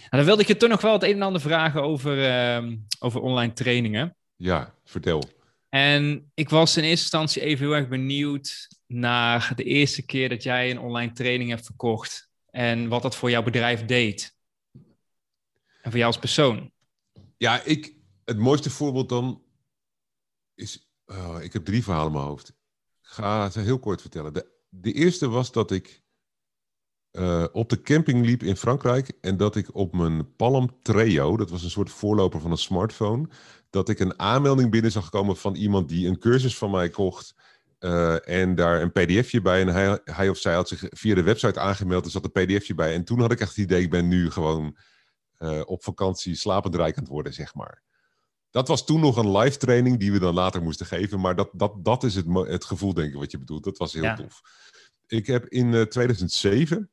[0.09, 2.72] En dan wilde ik je toch nog wel het een en ander vragen over, uh,
[2.98, 4.16] over online trainingen.
[4.37, 5.22] Ja, vertel.
[5.68, 10.42] En ik was in eerste instantie even heel erg benieuwd naar de eerste keer dat
[10.42, 14.37] jij een online training hebt verkocht en wat dat voor jouw bedrijf deed.
[15.83, 16.72] En voor jou als persoon.
[17.37, 19.42] Ja, ik, het mooiste voorbeeld dan
[20.55, 22.48] is, uh, ik heb drie verhalen in mijn hoofd.
[22.48, 22.57] Ik
[23.00, 24.33] ga ze heel kort vertellen.
[24.33, 26.02] De, de eerste was dat ik
[27.12, 31.50] uh, op de camping liep in Frankrijk en dat ik op mijn Palm Treo, dat
[31.50, 33.29] was een soort voorloper van een smartphone,
[33.70, 37.35] dat ik een aanmelding binnen zag komen van iemand die een cursus van mij kocht.
[37.81, 39.61] Uh, en daar een pdfje bij.
[39.61, 42.05] En hij, hij of zij had zich via de website aangemeld.
[42.05, 42.94] Er zat een pdfje bij.
[42.94, 44.76] En toen had ik echt het idee, ik ben nu gewoon
[45.38, 47.83] uh, op vakantie slapend rijk aan het worden, zeg maar.
[48.50, 51.20] Dat was toen nog een live training die we dan later moesten geven.
[51.20, 53.64] Maar dat, dat, dat is het, het gevoel, denk ik, wat je bedoelt.
[53.64, 54.14] Dat was heel ja.
[54.14, 54.40] tof.
[55.07, 56.90] Ik heb in uh, 2007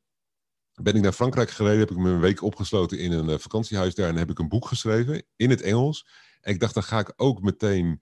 [0.82, 1.78] ben ik naar Frankrijk gereden.
[1.78, 4.08] Heb ik me een week opgesloten in een vakantiehuis daar.
[4.08, 6.06] En heb ik een boek geschreven in het Engels.
[6.44, 8.00] En ik dacht, dan ga ik ook meteen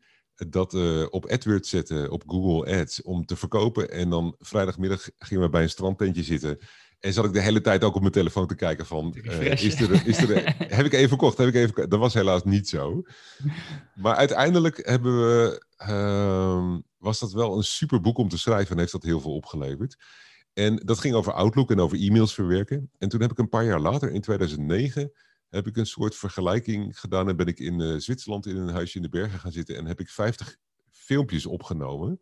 [0.49, 3.91] dat uh, op AdWords zetten, op Google Ads, om te verkopen.
[3.91, 6.59] En dan vrijdagmiddag gingen we bij een strandtentje zitten.
[6.99, 9.81] En zat ik de hele tijd ook op mijn telefoon te kijken van, uh, is
[9.81, 13.03] er, is er, heb ik even verkocht, heb ik even Dat was helaas niet zo.
[13.95, 18.79] Maar uiteindelijk hebben we, uh, was dat wel een super boek om te schrijven en
[18.79, 19.97] heeft dat heel veel opgeleverd.
[20.53, 22.91] En dat ging over Outlook en over e-mails verwerken.
[22.99, 25.13] En toen heb ik een paar jaar later, in 2009,
[25.53, 28.97] heb ik een soort vergelijking gedaan en ben ik in uh, Zwitserland in een huisje
[28.97, 30.57] in de bergen gaan zitten en heb ik 50
[30.91, 32.21] filmpjes opgenomen.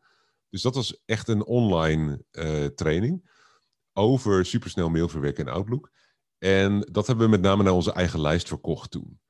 [0.49, 3.31] Dus dat was echt een online uh, training
[3.93, 5.90] over supersnel mailverwerken en Outlook.
[6.38, 9.21] En dat hebben we met name naar onze eigen lijst verkocht toen.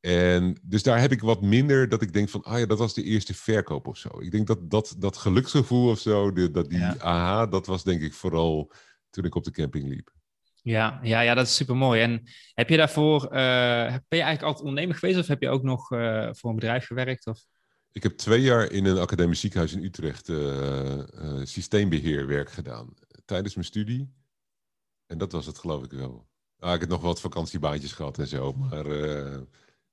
[0.00, 2.94] En dus daar heb ik wat minder dat ik denk van, ah ja, dat was
[2.94, 4.20] de eerste verkoop of zo.
[4.20, 6.98] Ik denk dat dat, dat geluksgevoel of zo, de, dat die ja.
[6.98, 8.72] aha, dat was denk ik vooral
[9.10, 10.18] toen ik op de camping liep.
[10.62, 12.02] Ja, ja, ja, dat is super mooi.
[12.02, 12.22] En
[12.54, 15.90] heb je daarvoor, uh, ben je eigenlijk altijd ondernemer geweest of heb je ook nog
[15.90, 17.26] uh, voor een bedrijf gewerkt?
[17.26, 17.44] Of?
[17.92, 21.02] Ik heb twee jaar in een academisch ziekenhuis in Utrecht uh,
[21.42, 22.94] systeembeheerwerk gedaan
[23.24, 24.12] tijdens mijn studie.
[25.06, 26.28] En dat was het geloof ik wel.
[26.58, 28.52] Ah, ik heb nog wat vakantiebaantjes gehad en zo.
[28.52, 28.86] Maar,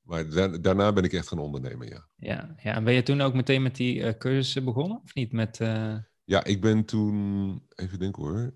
[0.01, 0.30] maar
[0.62, 2.08] daarna ben ik echt gaan ondernemen, ja.
[2.15, 2.73] Ja, ja.
[2.73, 5.01] En ben je toen ook meteen met die cursussen begonnen?
[5.03, 5.58] Of niet met...
[6.23, 7.62] Ja, ik ben toen...
[7.75, 8.53] Even denken hoor.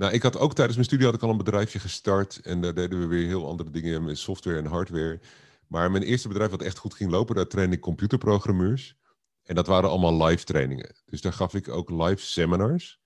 [0.00, 2.40] Nou, ik had ook tijdens mijn studie had ik al een bedrijfje gestart.
[2.42, 5.20] En daar deden we weer heel andere dingen met software en hardware.
[5.66, 8.96] Maar mijn eerste bedrijf wat echt goed ging lopen, daar trainde ik computerprogrammeurs.
[9.42, 10.94] En dat waren allemaal live trainingen.
[11.04, 13.00] Dus daar gaf ik ook live seminars.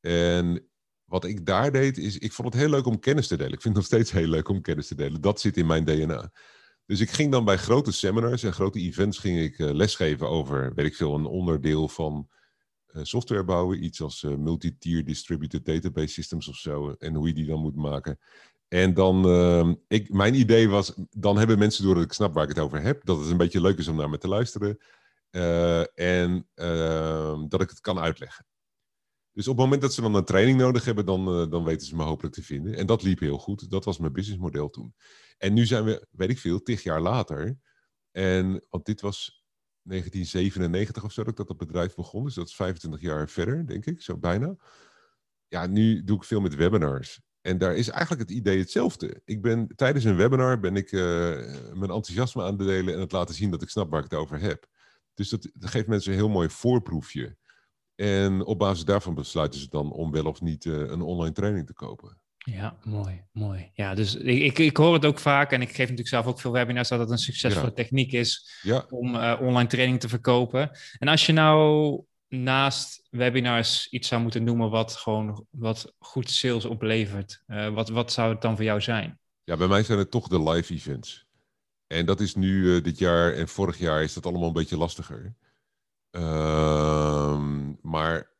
[0.00, 0.68] En
[1.04, 3.52] wat ik daar deed, is ik vond het heel leuk om kennis te delen.
[3.52, 5.20] Ik vind het nog steeds heel leuk om kennis te delen.
[5.20, 6.32] Dat zit in mijn DNA.
[6.86, 10.74] Dus ik ging dan bij grote seminars en grote events ging ik uh, lesgeven over,
[10.74, 12.28] weet ik veel, een onderdeel van
[13.02, 13.84] software bouwen.
[13.84, 16.94] Iets als uh, multi-tier distributed database systems of zo.
[16.98, 18.18] En hoe je die dan moet maken.
[18.68, 22.42] En dan, uh, ik, mijn idee was, dan hebben mensen door dat ik snap waar
[22.42, 23.04] ik het over heb.
[23.04, 24.78] Dat het een beetje leuk is om naar me te luisteren.
[25.94, 28.46] en ehm, dat ik het kan uitleggen.
[29.32, 31.96] Dus op het moment dat ze dan een training nodig hebben, dan, dan weten ze
[31.96, 32.74] me hopelijk te vinden.
[32.74, 33.70] En dat liep heel goed.
[33.70, 34.94] Dat was mijn businessmodel toen.
[35.38, 37.58] En nu zijn we, weet ik veel, tig jaar later.
[38.10, 39.43] En, want dit was
[39.84, 42.24] 1997 of zo dat ik dat het bedrijf begon.
[42.24, 44.56] Dus dat is 25 jaar verder, denk ik, zo bijna.
[45.48, 47.20] Ja, nu doe ik veel met webinars.
[47.40, 49.20] En daar is eigenlijk het idee hetzelfde.
[49.24, 51.00] Ik ben tijdens een webinar ben ik uh,
[51.72, 54.20] mijn enthousiasme aan het delen en het laten zien dat ik snap waar ik het
[54.20, 54.66] over heb.
[55.14, 57.36] Dus dat, geeft mensen een heel mooi voorproefje.
[57.94, 61.66] En op basis daarvan besluiten ze dan om wel of niet uh, een online training
[61.66, 62.18] te kopen.
[62.44, 63.70] Ja, mooi, mooi.
[63.74, 66.40] Ja, dus ik, ik, ik, hoor het ook vaak en ik geef natuurlijk zelf ook
[66.40, 67.74] veel webinars dat het een succesvolle ja.
[67.74, 68.86] techniek is ja.
[68.90, 70.70] om uh, online training te verkopen.
[70.98, 76.64] En als je nou naast webinars iets zou moeten noemen wat gewoon wat goed sales
[76.64, 79.18] oplevert, uh, wat, wat zou het dan voor jou zijn?
[79.44, 81.26] Ja, bij mij zijn het toch de live events.
[81.86, 84.76] En dat is nu uh, dit jaar en vorig jaar is dat allemaal een beetje
[84.76, 85.34] lastiger.
[86.10, 88.33] Ehm, maar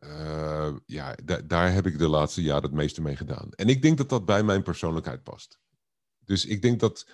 [0.00, 3.48] uh, ja, daar heb ik de laatste jaren het meeste mee gedaan.
[3.50, 5.58] En ik denk dat dat bij mijn persoonlijkheid past.
[6.24, 7.06] Dus ik denk dat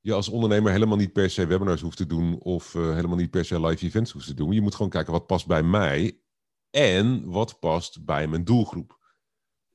[0.00, 3.30] je als ondernemer helemaal niet per se webinars hoeft te doen of uh, helemaal niet
[3.30, 4.52] per se live events hoeft te doen.
[4.52, 6.20] Je moet gewoon kijken wat past bij mij
[6.70, 8.98] en wat past bij mijn doelgroep.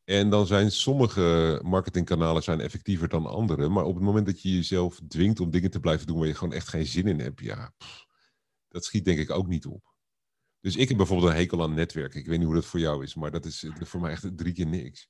[0.04, 3.70] En dan zijn sommige marketingkanalen zijn effectiever dan andere.
[3.70, 6.36] Maar op het moment dat je jezelf dwingt om dingen te blijven doen waar je
[6.36, 7.74] gewoon echt geen zin in hebt, ja,
[8.68, 9.91] dat schiet denk ik ook niet op.
[10.62, 12.20] Dus ik heb bijvoorbeeld een hekel aan netwerken.
[12.20, 14.54] Ik weet niet hoe dat voor jou is, maar dat is voor mij echt drie
[14.54, 15.10] keer niks.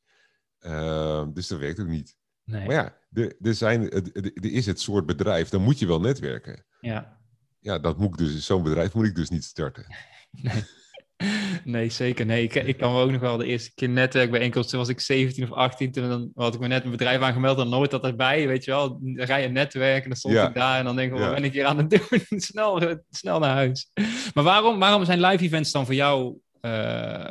[0.60, 2.16] Uh, dus dat werkt ook niet.
[2.44, 2.66] Nee.
[2.66, 6.66] Maar ja, er, er, zijn, er is het soort bedrijf, dan moet je wel netwerken.
[6.80, 7.20] Ja.
[7.60, 9.86] Ja, dat moet ik dus, zo'n bedrijf moet ik dus niet starten.
[10.32, 10.64] Nee.
[11.64, 12.26] Nee, zeker.
[12.26, 14.72] Nee, ik, ik kan me ook nog wel de eerste keer netwerkbijeenkomst.
[14.72, 15.92] was ik 17 of 18.
[15.92, 18.48] Toen dan had ik me net een bedrijf aangemeld en nooit dat erbij.
[18.48, 20.48] Weet je wel, dan ga je netwerken en dan stond Ja.
[20.48, 21.34] ik daar en dan denk ik, wat Ja.
[21.34, 22.40] ben ik hier aan het doen?
[22.50, 23.92] snel, snel naar huis.
[24.34, 27.28] Maar waarom, waarom zijn live events dan voor jou eh,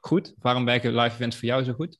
[0.00, 0.34] goed?
[0.38, 1.98] Waarom werken live events voor jou zo goed?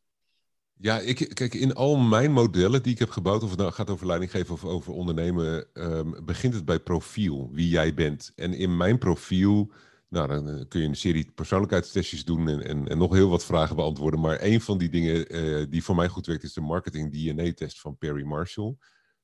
[0.79, 3.91] Ja, ik, kijk, in al mijn modellen die ik heb gebouwd, of het nou gaat
[3.91, 8.33] over leiding geven of over ondernemen, ehm, begint het bij profiel, wie jij bent.
[8.35, 9.73] En in mijn profiel,
[10.09, 13.77] nou, dan eh, kun je een serie persoonlijkheidstestjes doen en, en, nog heel wat vragen
[13.77, 14.21] beantwoorden.
[14.21, 17.81] Maar een van die dingen eh, die voor mij goed werkt, is de marketing DNA-test
[17.81, 18.77] van Perry Marshall.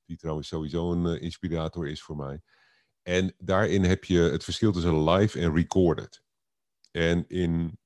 [0.05, 2.41] Die trouwens sowieso een eh, inspirator is voor mij.
[3.03, 6.23] En daarin heb je het verschil tussen live en recorded.
[6.91, 7.79] En in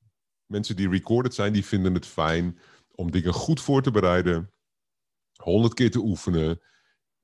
[0.47, 2.59] mensen die recorded zijn, die vinden het fijn
[2.91, 4.53] om dingen goed voor te bereiden,
[5.37, 6.61] honderd keer te oefenen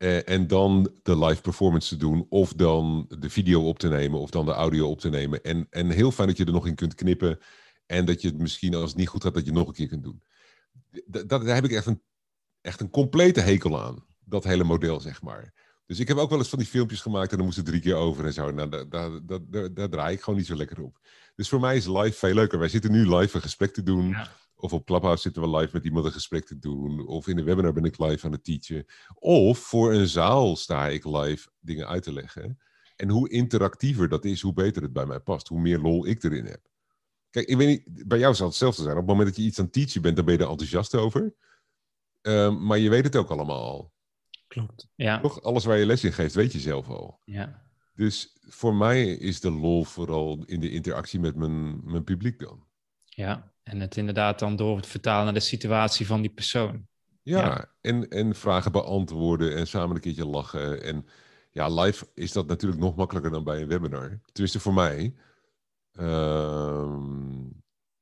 [0.03, 4.21] eh, en dan de live performance te doen, of dan de video op te nemen,
[4.21, 5.43] of dan de audio op te nemen.
[5.43, 7.38] En, en heel fijn dat je er nog in kunt knippen
[7.87, 9.75] en dat je het misschien als het niet goed gaat, dat je het nog een
[9.75, 10.23] keer kunt doen.
[10.91, 12.03] D- dat, daar heb ik echt een,
[12.61, 15.53] echt een complete hekel aan, dat hele model, zeg maar.
[15.87, 17.81] Dus ik heb ook wel eens van die filmpjes gemaakt en dan moest het drie
[17.81, 18.51] keer over en zo.
[18.51, 20.99] Nou, daar, daar, daar, daar draai ik gewoon niet zo lekker op.
[21.35, 22.59] Dus voor mij is live veel leuker.
[22.59, 24.09] Wij zitten nu live een gesprek te doen.
[24.09, 24.31] Ja.
[24.62, 27.07] Of op Clubhouse zitten we live met iemand een gesprek te doen.
[27.07, 28.85] Of in de webinar ben ik live aan het teachen.
[29.14, 32.59] Of voor een zaal sta ik live dingen uit te leggen.
[32.96, 35.48] En hoe interactiever dat is, hoe beter het bij mij past.
[35.48, 36.61] Hoe meer lol ik erin heb.
[37.31, 38.94] Kijk, ik weet niet, bij jou zal het hetzelfde zijn.
[38.94, 40.94] Op het moment dat je iets aan het teachen bent, dan ben je er enthousiast
[40.94, 41.35] over.
[42.20, 43.92] Ehm, maar je weet het ook allemaal al.
[44.48, 44.88] Klopt.
[44.94, 45.42] Ja, Toch?
[45.42, 47.20] Alles waar je les in geeft, weet je zelf al.
[47.25, 47.70] ja.
[47.94, 52.66] Dus voor mij is de lol vooral in de interactie met mijn, mijn publiek dan.
[53.05, 53.52] ja.
[53.62, 56.87] En het inderdaad dan door het vertalen naar de situatie van die persoon.
[57.22, 57.70] Ja, Ja.
[57.80, 60.82] En, en vragen beantwoorden en samen een keertje lachen.
[60.82, 61.07] En
[61.51, 64.20] ja, live is dat natuurlijk nog makkelijker dan bij een webinar.
[64.32, 65.14] Tenminste voor mij.
[65.93, 67.41] Ehm,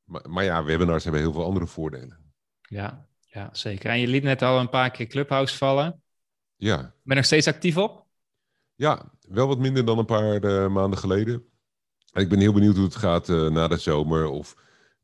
[0.04, 2.32] maar, maar ja, webinars hebben heel veel andere voordelen.
[2.60, 3.90] Ja, ja, zeker.
[3.90, 6.02] En je liet net al een paar keer Clubhouse vallen.
[6.56, 8.08] Ja, Ben je nog steeds actief op?
[8.74, 11.44] ja wel wat minder dan een paar eh, maanden geleden.
[12.12, 14.56] En ik ben heel benieuwd hoe het gaat eh, na de zomer of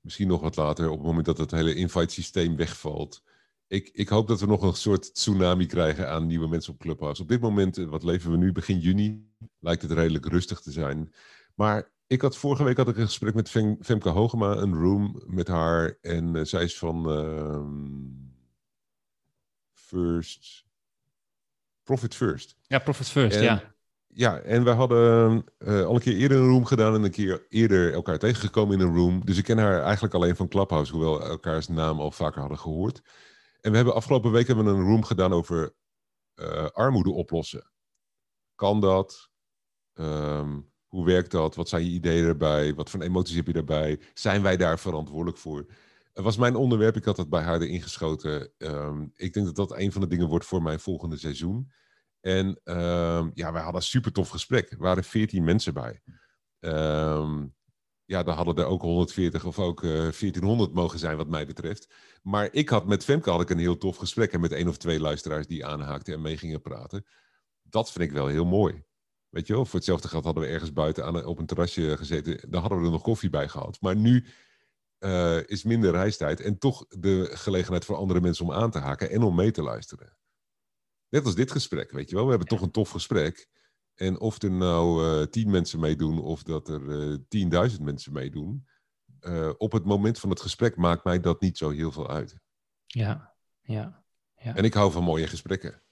[0.06, 0.90] misschien nog wat later.
[0.90, 3.22] Op het moment dat het hele invite systeem wegvalt
[3.68, 7.22] ik, ik hoop dat we nog een soort tsunami krijgen aan nieuwe mensen op Clubhouse.
[7.22, 9.30] Op dit moment, wat leven we nu, begin juni,
[9.60, 11.12] lijkt het redelijk rustig te zijn.
[11.54, 13.50] Maar ik had vorige week had ik een gesprek met
[13.80, 15.98] Femke Hogema, een room met haar.
[16.00, 17.70] En zij is van ehm,
[19.72, 20.64] First.
[21.82, 22.56] Profit First.
[22.62, 23.74] Ja, Profit First, ja.
[24.18, 27.46] Ja, en we hadden uh, al een keer eerder een room gedaan en een keer
[27.48, 29.24] eerder elkaar tegengekomen in een room.
[29.24, 32.58] Dus ik ken haar eigenlijk alleen van Clubhouse, hoewel we elkaars naam al vaker hadden
[32.58, 33.02] gehoord.
[33.60, 35.74] En we hebben afgelopen week hebben we een room gedaan over
[36.34, 37.70] uh, armoede oplossen.
[38.54, 39.30] Kan dat?
[39.94, 41.54] Um, hoe werkt dat?
[41.54, 42.74] Wat zijn je ideeën erbij?
[42.74, 44.00] Wat voor emoties heb je daarbij?
[44.14, 45.66] Zijn wij daar verantwoordelijk voor?
[46.12, 48.52] Het was mijn onderwerp, ik had het bij haar erin geschoten.
[48.58, 51.72] Um, ik denk dat dat een van de dingen wordt voor mijn volgende seizoen.
[52.26, 54.70] En um, ja, wij hadden een super tof gesprek.
[54.70, 56.00] Er waren veertien mensen bij.
[56.60, 57.54] Um,
[58.04, 61.46] ja, dan hadden er ook 140 of ook uh, eh, 1400 mogen zijn, wat mij
[61.46, 61.88] betreft.
[62.22, 64.32] Maar ik had met Femke had ik een heel tof gesprek.
[64.32, 67.06] En met één of twee luisteraars die aanhaakten en mee gingen praten.
[67.62, 68.82] Dat vind ik wel heel mooi.
[69.28, 72.50] Weet je wel, voor hetzelfde geld hadden we ergens buiten aan, op een terrasje gezeten.
[72.50, 73.80] Daar hadden we er nog koffie bij gehad.
[73.80, 74.26] Maar nu
[74.98, 79.10] uh, is minder reistijd en toch de gelegenheid voor andere mensen om aan te haken
[79.10, 80.16] en om mee te luisteren.
[81.16, 82.24] Net als dit gesprek, weet je wel.
[82.24, 83.48] We hebben toch een tof gesprek.
[83.94, 88.66] En of er nou uh, tien mensen meedoen of dat er uh, tienduizend mensen meedoen.
[89.20, 92.38] Uh, op het moment van het gesprek maakt mij dat niet zo heel veel uit.
[92.86, 94.04] Ja, ja.
[94.36, 94.54] ja.
[94.54, 95.82] En ik hou van mooie gesprekken.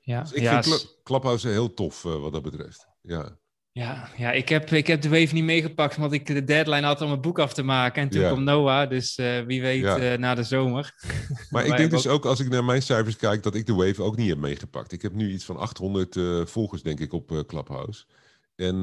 [0.00, 2.88] Ja, dus ik ja, vind Clubhouse heel tof wat dat betreft.
[3.00, 3.38] Ja.
[3.72, 7.00] Ja, ja ik, heb, ik heb de wave niet meegepakt, omdat ik de deadline had
[7.00, 8.02] om het boek af te maken.
[8.02, 8.26] En toen ja.
[8.26, 10.12] kwam Noah, dus uh, wie weet ja.
[10.12, 10.94] uh, na de zomer.
[11.50, 12.14] Maar ik denk dus ook...
[12.14, 14.92] ook, als ik naar mijn cijfers kijk, dat ik de wave ook niet heb meegepakt.
[14.92, 18.04] Ik heb nu iets van 800 uh, volgers, denk ik, op Clubhouse.
[18.56, 18.76] En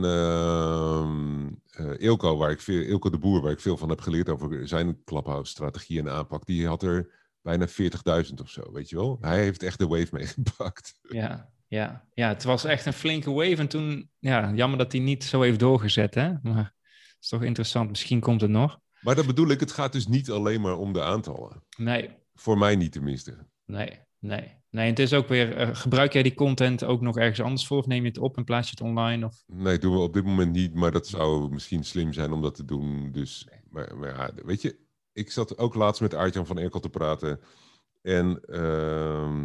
[1.98, 4.68] Ilko, ehm, waar ik veel, Ilko de Boer, waar ik veel van heb geleerd over
[4.68, 7.12] zijn Clubhouse-strategie en aanpak, die had er
[7.42, 9.18] bijna 40.000 of zo, weet je wel.
[9.22, 11.00] Hij heeft echt de wave meegepakt.
[11.02, 13.56] Ja, ja, ja, het was echt een flinke wave.
[13.56, 16.34] En toen, ja, jammer dat hij niet zo heeft doorgezet, hè.
[16.42, 17.90] Maar het is toch interessant.
[17.90, 18.80] Misschien komt het nog.
[19.02, 21.64] Maar dat bedoel ik, het gaat dus niet alleen maar om de aantallen.
[21.78, 22.10] Nee.
[22.34, 23.48] Voor mij niet tenminste.
[23.66, 24.64] Nee, nee.
[24.70, 27.78] Nee, het is ook weer, uh, gebruik jij die content ook nog ergens anders voor?
[27.78, 29.26] Of neem je het op en plaats je het online?
[29.26, 29.44] Of?
[29.48, 32.56] Nee, doen we op dit moment niet, maar dat zou misschien slim zijn om dat
[32.56, 33.12] te doen.
[33.12, 34.80] Dus, maar, maar ja, weet je,
[35.14, 37.40] ik zat ook laatst met Aartjan van Erkel te praten.
[38.02, 39.44] En uh,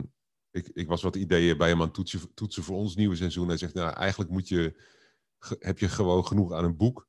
[0.51, 3.49] ik, ik was wat ideeën bij hem aan toetsen, toetsen voor ons nieuwe seizoen.
[3.49, 4.83] Hij zegt, nou, eigenlijk moet je,
[5.59, 7.09] heb je gewoon genoeg aan een boek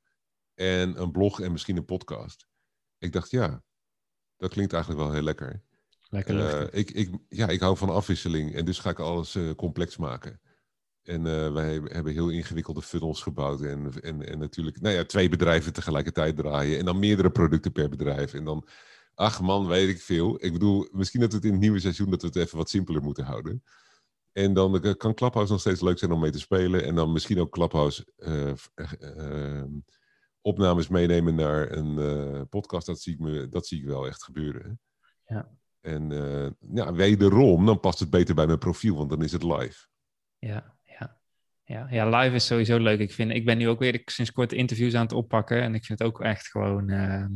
[0.54, 2.46] en een blog en misschien een podcast.
[2.98, 3.62] Ik dacht, ja,
[4.36, 5.62] dat klinkt eigenlijk wel heel lekker.
[6.08, 9.54] Lekker uh, ik, ik, ja, ik hou van afwisseling en dus ga ik alles uh,
[9.54, 10.40] complex maken.
[11.02, 13.60] En uh, wij hebben heel ingewikkelde funnels gebouwd.
[13.60, 16.78] En, en, en natuurlijk, nou ja, twee bedrijven tegelijkertijd draaien.
[16.78, 18.34] En dan meerdere producten per bedrijf.
[18.34, 18.68] En dan
[19.22, 20.44] Ach man, weet ik veel.
[20.44, 22.70] Ik bedoel, misschien dat we het in het nieuwe seizoen dat we het even wat
[22.70, 23.62] simpeler moeten houden.
[24.32, 26.84] En dan eh, kan Clubhouse nog steeds leuk zijn om mee te spelen.
[26.84, 28.52] En dan misschien ook Clubhouse uh,
[29.00, 29.64] uh,
[30.40, 32.86] opnames meenemen naar een podcast.
[32.86, 34.80] Dat zie, ik me, dat zie ik wel echt gebeuren.
[35.26, 35.50] Ja.
[35.80, 36.10] En
[36.72, 39.86] ja, wederom, dan past het beter bij mijn profiel, want dan is het live.
[40.38, 41.20] Ja, ja.
[41.64, 43.00] Ja, ja, live is sowieso leuk.
[43.00, 45.62] Ik, vind, ik ben nu ook weer sinds kort interviews aan het oppakken.
[45.62, 47.30] En ik vind het ook echt gewoon ehm,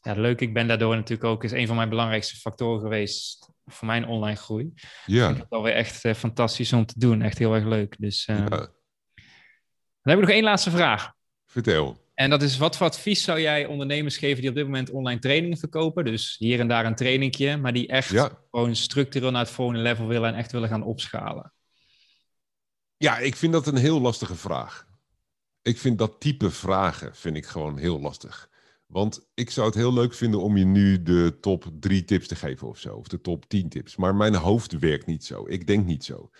[0.00, 0.40] ja, leuk.
[0.40, 4.36] Ik ben daardoor natuurlijk ook is een van mijn belangrijkste factoren geweest voor mijn online
[4.36, 4.72] groei.
[5.06, 5.22] Ja.
[5.22, 7.22] Ik vind het alweer echt uh, fantastisch om te doen.
[7.22, 7.96] Echt heel erg leuk.
[7.98, 8.48] Dus uh, ja.
[8.48, 8.68] dan
[10.02, 11.12] heb ik nog één laatste vraag.
[11.46, 12.08] Vertel.
[12.14, 15.20] En dat is, wat voor advies zou jij ondernemers geven die op dit moment online
[15.20, 16.04] trainingen verkopen?
[16.04, 18.30] Dus hier en daar een trainingje, maar die echt ja.
[18.50, 21.52] gewoon structureel naar het volgende level willen en echt willen gaan opschalen.
[22.96, 24.86] Ja, ik vind dat een heel lastige vraag.
[25.62, 28.48] Ik vind dat type vragen vind ik gewoon heel lastig.
[28.90, 32.34] Want ik zou het heel leuk vinden om je nu de top drie tips te
[32.34, 32.96] geven of zo.
[32.96, 33.96] Of de top 10 tips.
[33.96, 35.46] Maar mijn hoofd werkt niet zo.
[35.46, 36.30] Ik denk niet zo.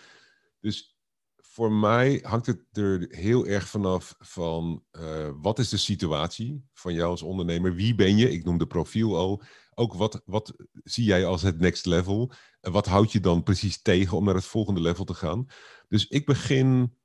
[0.59, 0.97] Dus
[1.35, 6.93] voor mij hangt het er heel erg vanaf van uh, wat is de situatie van
[6.93, 7.75] jou als ondernemer?
[7.75, 8.31] Wie ben je?
[8.31, 9.41] Ik noem de profiel al.
[9.73, 12.31] Ook wat, wat zie jij als het next level?
[12.61, 15.45] En wat houd je dan precies tegen om naar het volgende level te gaan?
[15.87, 16.95] Dus ik begin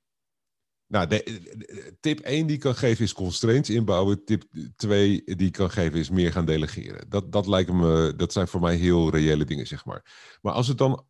[0.86, 4.24] nou, de, tip 1 die ik kan geven is constraints inbouwen.
[4.24, 4.44] Tip
[4.76, 7.08] 2 die ik kan geven is meer gaan delegeren.
[7.08, 10.38] Dat, dat lijken me, dat zijn voor mij heel reële dingen, zeg maar.
[10.42, 11.06] Maar als het dan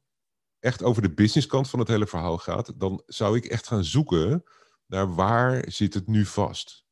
[0.60, 4.44] echt over de businesskant van het hele verhaal gaat, dan zou ik echt gaan zoeken
[4.86, 6.84] naar waar zit het nu vast.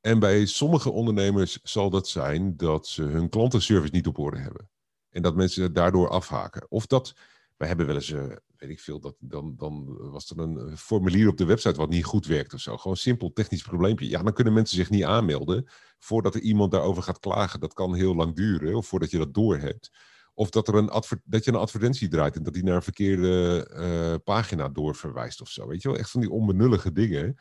[0.00, 4.70] En bij sommige ondernemers zal dat zijn dat ze hun klantenservice niet op orde hebben.
[5.10, 6.66] En dat mensen daardoor afhaken.
[6.68, 7.14] Of dat,
[7.56, 8.24] wij hebben wel eens uh,
[8.58, 12.04] weet ik veel, dat, dan, dan was er een formulier op de website wat niet
[12.04, 12.76] goed werkt of zo.
[12.76, 14.08] Gewoon simpel technisch probleempje.
[14.08, 17.60] Ja, dan kunnen mensen zich niet aanmelden voordat er iemand daarover gaat klagen.
[17.60, 19.90] Dat kan heel lang duren, of voordat je dat doorhebt.
[20.34, 20.90] Of dat, er een
[21.24, 25.48] dat je een advertentie draait en dat die naar een verkeerde uh, pagina doorverwijst of
[25.48, 25.66] zo.
[25.66, 27.38] Weet je wel, echt van die onbenullige dingen.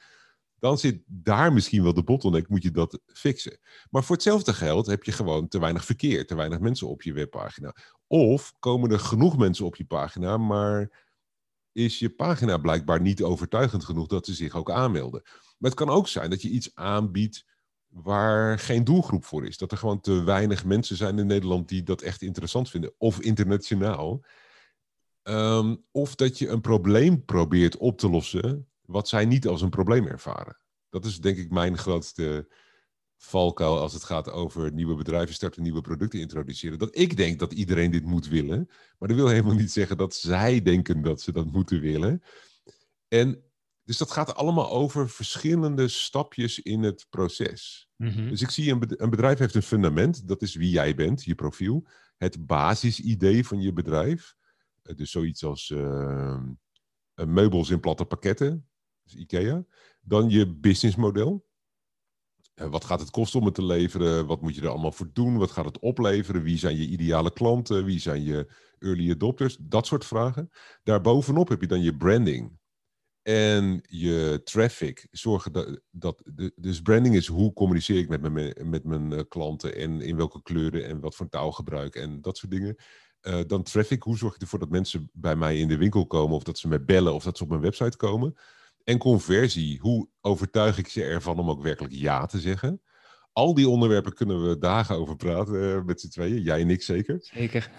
[0.59, 3.59] Dan zit daar misschien wel de bottleneck, moet je dat fixen.
[3.89, 7.13] Maar voor hetzelfde geld heb je gewoon te weinig verkeer, te weinig mensen op je
[7.13, 7.75] webpagina.
[8.07, 11.04] Of komen er genoeg mensen op je pagina, maar
[11.75, 15.21] is je pagina blijkbaar niet overtuigend genoeg dat ze zich ook aanmelden.
[15.57, 17.45] Maar het kan ook zijn dat je iets aanbiedt
[17.87, 19.57] waar geen doelgroep voor is.
[19.57, 22.93] Dat er gewoon te weinig mensen zijn in Nederland die dat echt interessant vinden.
[22.97, 24.25] Of internationaal.
[25.23, 29.69] Ehm, of dat je een probleem probeert op te lossen wat zij niet als een
[29.69, 30.59] probleem ervaren.
[30.89, 32.47] Dat is denk ik mijn grootste
[33.17, 36.79] valkuil als het gaat over nieuwe bedrijven starten, nieuwe producten introduceren.
[36.79, 38.65] Dat ik denk dat iedereen dit moet willen.
[38.99, 42.23] Maar dat wil helemaal niet zeggen dat zij denken dat ze dat moeten willen.
[43.07, 43.43] En
[43.83, 47.89] dus dat gaat allemaal over verschillende stapjes in het proces.
[47.95, 48.29] Mhm.
[48.29, 51.87] Dus ik zie een bedrijf heeft een fundament, dat is wie jij bent, je profiel.
[52.17, 54.35] Het basisidee van je bedrijf.
[54.81, 56.43] Eh, dus zoiets als uh,
[57.13, 58.69] meubels in platte pakketten,
[59.03, 59.65] dus IKEA.
[60.01, 61.45] Dan je businessmodel.
[62.55, 64.25] Uh, wat gaat het kosten om het te leveren?
[64.25, 65.37] Wat moet je er allemaal voor doen?
[65.37, 66.43] Wat gaat het opleveren?
[66.43, 67.85] Wie zijn je ideale klanten?
[67.85, 69.57] Wie zijn je early adopters?
[69.59, 70.49] Dat soort vragen.
[70.83, 72.57] Daarbovenop heb je dan je branding
[73.21, 75.07] en je traffic.
[75.11, 76.21] Zorgen dat, dat
[76.55, 80.41] dus branding is hoe communiceer ik met mijn, met mijn eh, klanten en in welke
[80.41, 82.75] kleuren en wat voor taal gebruik en dat soort dingen.
[83.21, 86.35] Uh, dan traffic, hoe zorg ik ervoor dat mensen bij mij in de winkel komen
[86.35, 88.35] of dat ze me bellen of dat ze op mijn website komen.
[88.85, 92.81] En conversie, hoe overtuig ik ze ervan om ook werkelijk ja te zeggen.
[93.31, 96.81] Al die onderwerpen kunnen we dagen over praten uh, met z'n tweeën, jij en ik
[96.81, 97.17] zeker.
[97.33, 97.71] Zeker.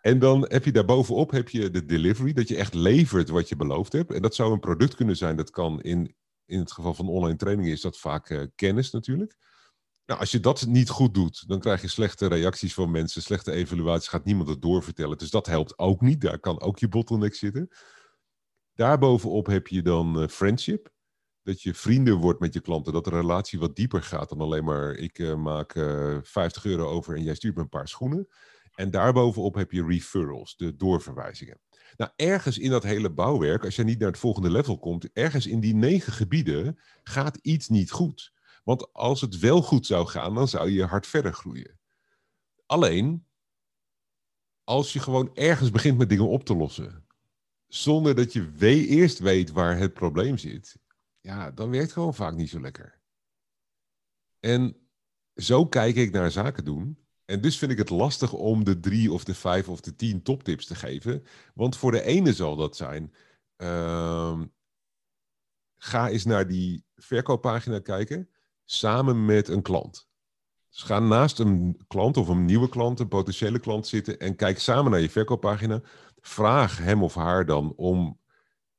[0.00, 3.56] En dan heb je daarbovenop heb je de delivery, dat je echt levert wat je
[3.56, 4.12] beloofd hebt.
[4.12, 7.36] En dat zou een product kunnen zijn, dat kan in, in het geval van online
[7.36, 9.36] training is dat vaak uh, kennis natuurlijk.
[10.06, 13.52] Nou, als je dat niet goed doet, dan krijg je slechte reacties van mensen, slechte
[13.52, 15.18] evaluaties, gaat niemand het doorvertellen.
[15.18, 17.68] Dus dat helpt ook niet, daar kan ook je bottleneck zitten.
[18.82, 20.92] Daarbovenop heb je dan uh, friendship.
[21.42, 24.64] Dat je vrienden wordt met je klanten, dat de relatie wat dieper gaat dan alleen
[24.64, 25.72] maar ik uh, maak
[26.22, 28.28] 50 euro over en jij stuurt me een paar schoenen.
[28.74, 31.60] En daarbovenop heb je referrals, de doorverwijzingen.
[31.96, 35.46] Nou, ergens in dat hele bouwwerk, als je niet naar het volgende level komt, ergens
[35.46, 38.32] in die negen gebieden gaat iets niet goed.
[38.64, 41.78] Want als het wel goed zou gaan, dan zou je hard verder groeien.
[42.66, 43.26] Alleen,
[44.64, 47.06] als je gewoon ergens begint met dingen op te lossen,
[47.74, 48.52] zonder dat je
[48.86, 50.78] eerst weet waar het probleem zit,
[51.20, 53.00] ja, dan werkt gewoon vaak niet zo lekker.
[54.40, 54.76] En
[55.34, 56.98] zo kijk ik naar zaken doen.
[57.24, 60.22] En dus vind ik het lastig om de drie of de vijf of de tien
[60.22, 61.24] toptips te geven.
[61.54, 63.14] Want voor de ene zal dat zijn.
[63.56, 64.46] Ehm,
[65.76, 68.28] ga eens naar die verkooppagina kijken.
[68.64, 70.08] Samen met een klant.
[70.68, 74.18] Dus ga naast een klant of een nieuwe klant, een potentiële klant zitten.
[74.18, 75.82] En kijk samen naar je verkooppagina.
[76.22, 78.20] Vraag hem of haar dan om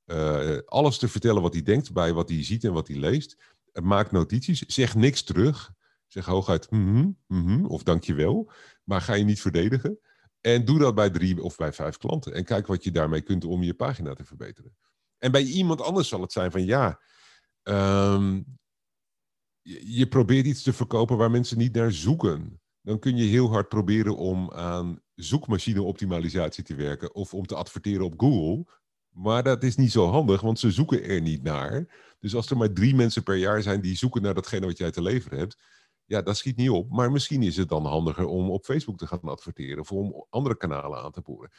[0.06, 3.38] uh, alles te vertellen wat hij denkt bij wat hij ziet en wat hij leest.
[3.82, 4.60] Maak notities.
[4.60, 5.74] Zeg niks terug.
[6.08, 8.52] Zeg hooguit mm -hmm, of dankjewel,
[8.84, 10.00] maar ga je niet verdedigen.
[10.42, 12.34] En doe dat bij drie of bij vijf klanten.
[12.34, 14.76] En kijk wat je daarmee kunt om je pagina te verbeteren.
[15.18, 17.00] En bij iemand anders zal het zijn van ja,
[17.64, 18.42] ehm,
[19.62, 22.62] je, probeert iets te verkopen waar mensen niet naar zoeken.
[22.82, 28.06] Dan kun je heel hard proberen om aan zoekmachine-optimalisatie te werken of om te adverteren
[28.06, 28.66] op Google.
[29.10, 31.88] Maar dat is niet zo handig, want ze zoeken er niet naar.
[32.20, 34.92] Dus als er maar drie mensen per jaar zijn die zoeken naar datgene wat jij
[34.92, 35.58] te leveren hebt,
[36.06, 36.90] ja, dat schiet niet op.
[36.90, 40.58] Maar misschien is het dan handiger om op Facebook te gaan adverteren of om andere
[40.58, 41.52] kanalen aan te boren.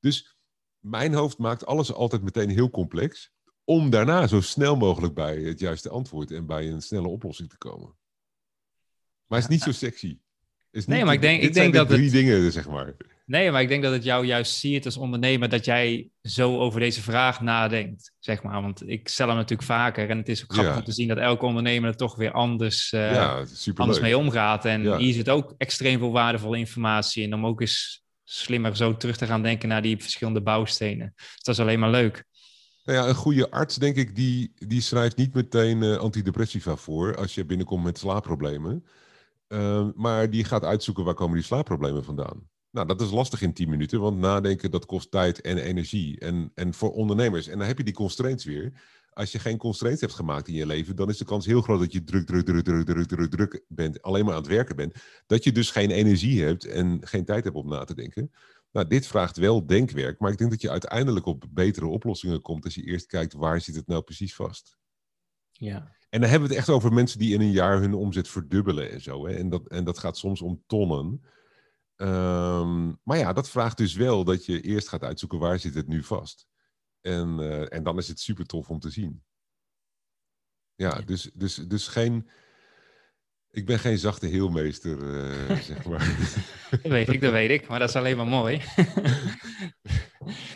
[0.00, 0.36] Dus
[0.78, 3.32] mijn hoofd maakt alles altijd meteen heel complex.
[3.64, 7.58] Om daarna zo snel mogelijk bij het juiste antwoord en bij een snelle oplossing te
[7.58, 7.98] komen.
[9.26, 10.18] Maar het is niet zo sexy.
[10.70, 12.12] Is nee, maar ik denk, ik denk dat drie het...
[12.12, 12.94] dingen, zeg maar.
[13.26, 16.80] Nee, maar ik denk dat het jou juist ziet als ondernemer dat jij zo over
[16.80, 18.62] deze vraag nadenkt, zeg maar.
[18.62, 21.18] Want ik stel hem natuurlijk vaker en het is ook grappig om te zien dat
[21.18, 23.42] elke ondernemer er toch weer anders, uh,
[23.74, 24.64] anders mee omgaat.
[24.64, 29.16] En hier zit ook extreem veel waardevolle informatie in om ook eens slimmer zo terug
[29.16, 31.12] te gaan denken naar die verschillende bouwstenen.
[31.16, 32.24] Dus dat is alleen maar leuk.
[32.84, 37.16] Nou ja, een goede arts, denk ik, die, die schrijft niet meteen uh, antidepressiva voor
[37.16, 38.84] als je binnenkomt met slaapproblemen.
[39.52, 42.48] Uh, maar die gaat uitzoeken waar komen die slaapproblemen vandaan.
[42.70, 46.18] Nou, dat is lastig in 10 minuten, want nadenken dat kost tijd en energie.
[46.18, 48.72] En, en voor ondernemers, en dan heb je die constraints weer.
[49.10, 51.80] Als je geen constraints hebt gemaakt in je leven, dan is de kans heel groot
[51.80, 54.76] dat je druk, druk, druk, druk, druk, druk, druk bent, alleen maar aan het werken
[54.76, 54.94] bent.
[55.26, 58.30] Dat je dus geen energie hebt en geen tijd hebt om na te denken.
[58.72, 62.64] Nou, dit vraagt wel denkwerk, maar ik denk dat je uiteindelijk op betere oplossingen komt
[62.64, 64.78] als je eerst kijkt waar zit het nou precies vast.
[65.50, 65.98] Ja.
[66.10, 68.90] En dan hebben we het echt over mensen die in een jaar hun omzet verdubbelen
[68.90, 69.26] en zo.
[69.26, 69.34] Hè?
[69.34, 71.24] En, dat, en dat gaat soms om tonnen.
[71.96, 75.86] Ehm, maar ja, dat vraagt dus wel dat je eerst gaat uitzoeken waar zit het
[75.86, 76.46] nu vast.
[77.00, 79.22] En, uh, en dan is het super tof om te zien.
[80.74, 81.00] Ja, ja.
[81.00, 82.28] Dus, dus, dus geen
[83.50, 86.16] ik ben geen zachte heelmeester, uh, zeg maar.
[86.70, 87.68] dat weet ik, dat weet ik.
[87.68, 88.60] Maar dat is alleen maar mooi.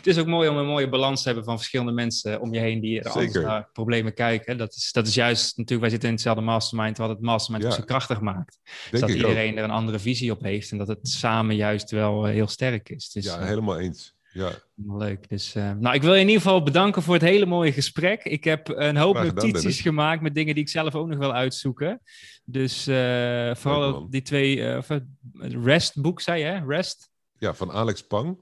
[0.05, 2.59] het is ook mooi om een mooie balans te hebben van verschillende mensen om je
[2.59, 4.57] heen die er anders naar problemen kijken.
[4.57, 7.71] Dat is, dat is juist, natuurlijk, wij zitten in hetzelfde mastermind, wat het mastermind ja.
[7.71, 8.59] zo krachtig maakt.
[8.91, 9.57] Dus dat iedereen ook.
[9.57, 12.89] er een andere visie op heeft en dat het samen juist wel uh, heel sterk
[12.89, 13.11] is.
[13.11, 14.15] Dus, ja, helemaal eens.
[14.33, 14.51] Ja.
[14.75, 15.29] Leuk.
[15.29, 18.23] Dus, uh, nou, ik wil je in ieder geval bedanken voor het hele mooie gesprek.
[18.23, 22.01] Ik heb een hoop notities gemaakt met dingen die ik zelf ook nog wil uitzoeken.
[22.43, 24.79] Dus uh, vooral die twee uh,
[25.63, 26.65] Rest boek, zei je, hè?
[26.67, 27.09] Rest?
[27.37, 28.37] Ja, van Alex Pang.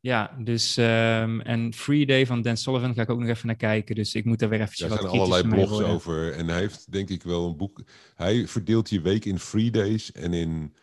[0.00, 3.56] Ja, dus um, en Free Day van Dan Sullivan ga ik ook nog even naar
[3.56, 3.94] kijken.
[3.94, 6.32] Dus ik moet er weer eventjes wat Er zijn allerlei blogs over.
[6.32, 7.82] En hij heeft denk ik wel een boek.
[8.14, 10.76] Hij verdeelt je week in Free Days en in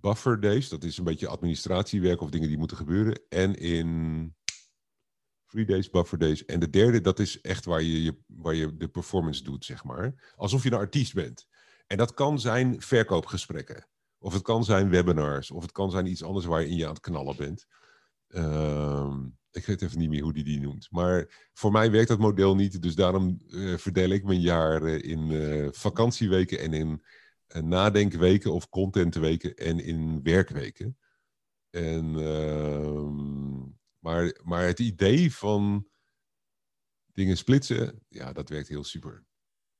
[0.00, 0.68] buffer days.
[0.68, 3.20] Dat is een beetje administratiewerk of dingen die moeten gebeuren.
[3.28, 4.34] En in
[5.44, 6.44] free days, buffer days.
[6.44, 9.84] En de derde, dat is echt waar je, je, waar je de performance doet, zeg
[9.84, 10.32] maar.
[10.36, 11.46] Alsof je een artiest bent.
[11.86, 13.86] En dat kan zijn verkoopgesprekken.
[14.18, 15.50] Of het kan zijn webinars.
[15.50, 17.66] Of het kan zijn iets anders waar je in je aan het knallen bent.
[18.28, 19.16] Uh,
[19.50, 20.90] ik weet even niet meer hoe die die noemt.
[20.90, 22.82] Maar voor mij werkt dat model niet.
[22.82, 27.02] Dus daarom uh, verdeel ik mijn jaar uh, in uh, vakantieweken en in
[27.68, 30.98] nadenkweken of contentweken en in werkweken.
[31.70, 33.10] En, uh,
[33.98, 35.88] maar, maar het idee van
[37.12, 39.24] dingen splitsen, ja, dat werkt heel super.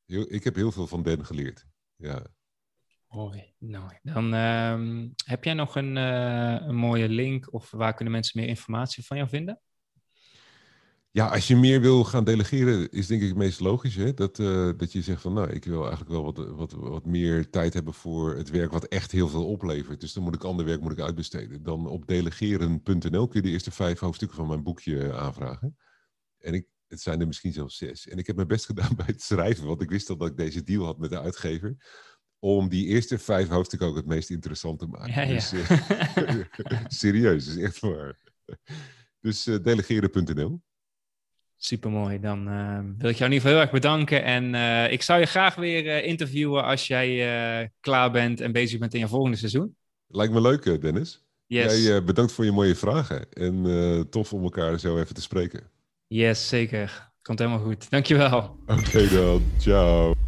[0.07, 1.67] Ik heb heel veel van Den geleerd.
[1.97, 2.27] Ja.
[3.09, 3.53] Mooi.
[3.59, 8.41] Nou, dan uh, heb jij nog een, uh, een mooie link of waar kunnen mensen
[8.41, 9.61] meer informatie van jou vinden?
[11.11, 13.95] Ja, als je meer wil gaan delegeren, is denk ik het meest logisch.
[13.95, 14.15] Hè?
[14.15, 17.51] Dat, uh, dat je zegt van nou, ik wil eigenlijk wel wat, wat, wat meer
[17.51, 20.01] tijd hebben voor het werk wat echt heel veel oplevert.
[20.01, 21.63] Dus dan moet ik ander werk moet ik uitbesteden.
[21.63, 25.77] Dan op delegeren.nl kun je de eerste vijf hoofdstukken van mijn boekje aanvragen.
[26.39, 28.09] En ik, het zijn er misschien zelfs zes.
[28.09, 30.37] En ik heb mijn best gedaan bij het schrijven, want ik wist al dat ik
[30.37, 31.77] deze deal had met de uitgever.
[32.39, 35.13] Om die eerste vijf hoofdstukken ook het meest interessant te maken.
[35.13, 35.35] Ja, ja.
[35.35, 35.71] Dus, uh,
[36.87, 38.17] serieus, is echt waar.
[39.21, 40.61] Dus uh, delegeren.nl.
[41.57, 42.21] Supermooi.
[42.21, 44.25] Dan uh, wil ik jou in ieder geval heel erg bedanken.
[44.25, 44.55] En
[44.93, 49.09] ik zou je graag weer interviewen als jij klaar bent en bezig bent in je
[49.09, 49.77] volgende seizoen.
[50.07, 51.25] Lijkt me leuk, Dennis.
[51.47, 51.85] Yes.
[51.85, 53.33] Jij bedankt voor je mooie vragen.
[53.33, 55.71] En tof om elkaar zo even te spreken.
[56.07, 57.11] Yes, zeker.
[57.23, 57.91] Komt helemaal goed.
[57.91, 58.57] Dankjewel.
[58.67, 59.43] Oké okay dan.
[59.59, 60.28] Ciao.